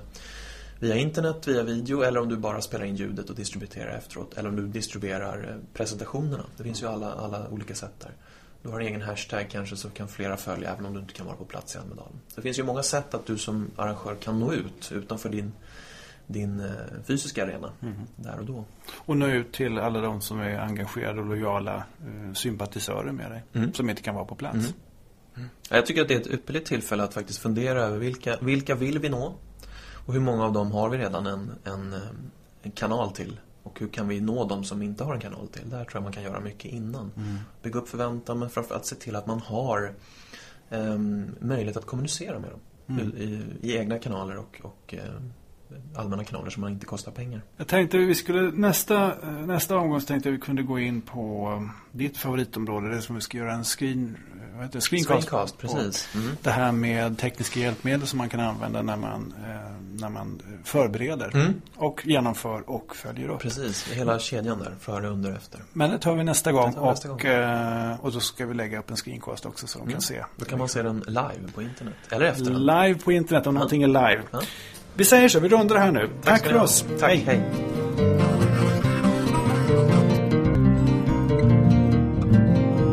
via 0.79 0.95
internet, 0.95 1.47
via 1.47 1.63
video 1.63 2.01
eller 2.01 2.19
om 2.19 2.29
du 2.29 2.37
bara 2.37 2.61
spelar 2.61 2.85
in 2.85 2.95
ljudet 2.95 3.29
och 3.29 3.35
distribuerar 3.35 3.97
efteråt, 3.97 4.37
eller 4.37 4.49
om 4.49 4.55
du 4.55 4.67
distribuerar 4.67 5.49
eh, 5.49 5.55
presentationerna. 5.73 6.45
Det 6.57 6.63
finns 6.63 6.83
ju 6.83 6.87
alla, 6.87 7.13
alla 7.13 7.49
olika 7.49 7.75
sätt 7.75 7.99
där. 7.99 8.11
Du 8.61 8.69
har 8.69 8.79
en 8.79 8.87
egen 8.87 9.01
hashtag 9.01 9.47
kanske 9.51 9.75
så 9.75 9.89
kan 9.89 10.07
flera 10.07 10.37
följa 10.37 10.71
även 10.71 10.85
om 10.85 10.93
du 10.93 10.99
inte 10.99 11.13
kan 11.13 11.25
vara 11.25 11.35
på 11.35 11.45
plats 11.45 11.75
i 11.75 11.77
Almedalen. 11.77 12.19
Det 12.35 12.41
finns 12.41 12.59
ju 12.59 12.63
många 12.63 12.83
sätt 12.83 13.13
att 13.13 13.25
du 13.25 13.37
som 13.37 13.71
arrangör 13.75 14.15
kan 14.15 14.39
nå 14.39 14.53
ut 14.53 14.91
utanför 14.91 15.29
din 15.29 15.51
din 16.33 16.59
eh, 16.59 17.03
fysiska 17.03 17.43
arena 17.43 17.71
mm. 17.81 17.95
där 18.15 18.39
och 18.39 18.45
då. 18.45 18.65
Och 18.95 19.17
nå 19.17 19.27
ut 19.27 19.51
till 19.53 19.79
alla 19.79 20.01
de 20.01 20.21
som 20.21 20.39
är 20.39 20.59
engagerade 20.59 21.19
och 21.19 21.25
lojala 21.25 21.75
eh, 21.75 22.33
sympatisörer 22.33 23.11
med 23.11 23.31
dig. 23.31 23.43
Mm. 23.53 23.73
Som 23.73 23.89
inte 23.89 24.01
kan 24.01 24.15
vara 24.15 24.25
på 24.25 24.35
plats. 24.35 24.55
Mm. 24.55 24.71
mm. 25.35 25.49
Jag 25.69 25.85
tycker 25.85 26.01
att 26.01 26.07
det 26.07 26.13
är 26.13 26.19
ett 26.19 26.27
ypperligt 26.27 26.67
tillfälle 26.67 27.03
att 27.03 27.13
faktiskt 27.13 27.39
fundera 27.39 27.81
över 27.81 27.97
vilka, 27.97 28.37
vilka 28.41 28.75
vill 28.75 28.99
vi 28.99 29.09
nå? 29.09 29.33
Och 30.05 30.13
hur 30.13 30.21
många 30.21 30.45
av 30.45 30.53
dem 30.53 30.71
har 30.71 30.89
vi 30.89 30.97
redan 30.97 31.27
en, 31.27 31.51
en, 31.63 31.93
eh, 31.93 31.99
en 32.61 32.71
kanal 32.71 33.11
till? 33.11 33.39
Och 33.63 33.79
hur 33.79 33.87
kan 33.87 34.07
vi 34.07 34.21
nå 34.21 34.47
dem 34.47 34.63
som 34.63 34.81
inte 34.81 35.03
har 35.03 35.13
en 35.13 35.21
kanal 35.21 35.47
till? 35.47 35.69
Där 35.69 35.83
tror 35.83 35.93
jag 35.93 36.03
man 36.03 36.13
kan 36.13 36.23
göra 36.23 36.39
mycket 36.39 36.71
innan. 36.71 37.11
Mm. 37.17 37.37
Bygga 37.61 37.79
upp 37.79 37.89
förväntan 37.89 38.39
men 38.39 38.49
framförallt 38.49 38.85
se 38.85 38.95
till 38.95 39.15
att 39.15 39.27
man 39.27 39.39
har 39.39 39.93
um, 40.69 41.35
möjlighet 41.39 41.77
att 41.77 41.85
kommunicera 41.85 42.39
med 42.39 42.49
dem. 42.49 42.59
mm. 42.99 43.17
i, 43.17 43.41
i, 43.61 43.77
egna 43.77 43.99
kanaler 43.99 44.37
och, 44.37 44.61
och 44.63 44.93
eh, 44.93 45.21
allmänna 45.95 46.23
kanaler 46.23 46.49
som 46.49 46.61
man 46.61 46.71
inte 46.71 46.85
kostar 46.85 47.11
pengar. 47.11 47.41
Jag 47.57 47.67
tänkte 47.67 47.97
vi 47.97 48.15
skulle 48.15 48.41
nästa, 48.41 49.13
nästa 49.45 49.77
omgång 49.77 50.01
så 50.01 50.07
tänkte 50.07 50.29
jag 50.29 50.33
vi 50.33 50.39
kunde 50.39 50.63
gå 50.63 50.79
in 50.79 51.01
på 51.01 51.49
um, 51.49 51.71
ditt 51.91 52.17
favoritområde. 52.17 52.95
Det 52.95 53.01
som 53.01 53.15
vi 53.15 53.21
ska 53.21 53.37
göra 53.37 53.53
en 53.53 53.63
screen, 53.63 54.17
vad 54.53 54.63
heter 54.63 54.73
det? 54.73 54.81
screencast. 54.81 55.27
screencast 55.27 55.57
precis. 55.57 56.09
Mm. 56.15 56.37
Det 56.41 56.49
här 56.49 56.71
med 56.71 57.17
tekniska 57.17 57.59
hjälpmedel 57.59 58.07
som 58.07 58.17
man 58.17 58.29
kan 58.29 58.39
använda 58.39 58.81
när 58.81 58.97
man, 58.97 59.33
eh, 59.37 59.99
när 59.99 60.09
man 60.09 60.41
förbereder 60.63 61.35
mm. 61.35 61.61
och 61.75 62.01
genomför 62.05 62.69
och 62.69 62.95
följer 62.95 63.29
upp. 63.29 63.39
Precis, 63.39 63.91
hela 63.91 64.19
kedjan 64.19 64.59
där, 64.59 64.75
före, 64.79 65.07
under 65.07 65.31
och 65.31 65.37
efter. 65.37 65.59
Men 65.73 65.89
det 65.91 65.97
tar 65.97 66.15
vi 66.15 66.23
nästa 66.23 66.51
gång, 66.51 66.73
och, 66.73 66.89
nästa 66.89 67.07
gång. 67.07 67.21
Eh, 67.21 67.99
och 67.99 68.11
då 68.11 68.19
ska 68.19 68.45
vi 68.45 68.53
lägga 68.53 68.79
upp 68.79 68.89
en 68.89 68.97
screencast 68.97 69.45
också 69.45 69.67
så 69.67 69.79
de 69.79 69.83
mm. 69.83 69.91
kan 69.91 70.01
se. 70.01 70.23
Då 70.35 70.45
kan 70.45 70.59
man 70.59 70.69
se 70.69 70.81
den 70.81 71.03
live 71.07 71.51
på 71.55 71.61
internet, 71.61 71.93
eller 72.09 72.25
efter 72.25 72.53
Live 72.53 72.99
på 72.99 73.11
internet 73.11 73.47
om 73.47 73.55
ja. 73.55 73.59
någonting 73.59 73.83
är 73.83 73.87
live. 73.87 74.23
Ja. 74.31 74.41
Vi 74.95 75.05
säger 75.05 75.27
så, 75.27 75.39
vi 75.39 75.49
rundar 75.49 75.77
här 75.77 75.91
nu. 75.91 75.99
Tack, 76.23 76.41
Tack 76.41 76.51
för 76.51 76.61
oss. 76.61 76.85
Tack, 76.99 77.09
hej. 77.09 77.23
hej. 77.27 77.41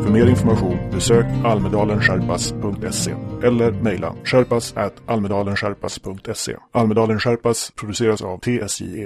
För 0.03 0.11
mer 0.11 0.27
information 0.27 0.77
besök 0.91 1.25
almedalensherpas.se 1.45 3.11
eller 3.43 3.71
mejla 3.71 4.15
sherpas 4.23 4.73
almedalensherpas.se. 5.05 6.55
Almedalen 6.71 7.19
Sherpas 7.19 7.71
produceras 7.75 8.21
av 8.21 8.37
TSJE. 8.37 8.99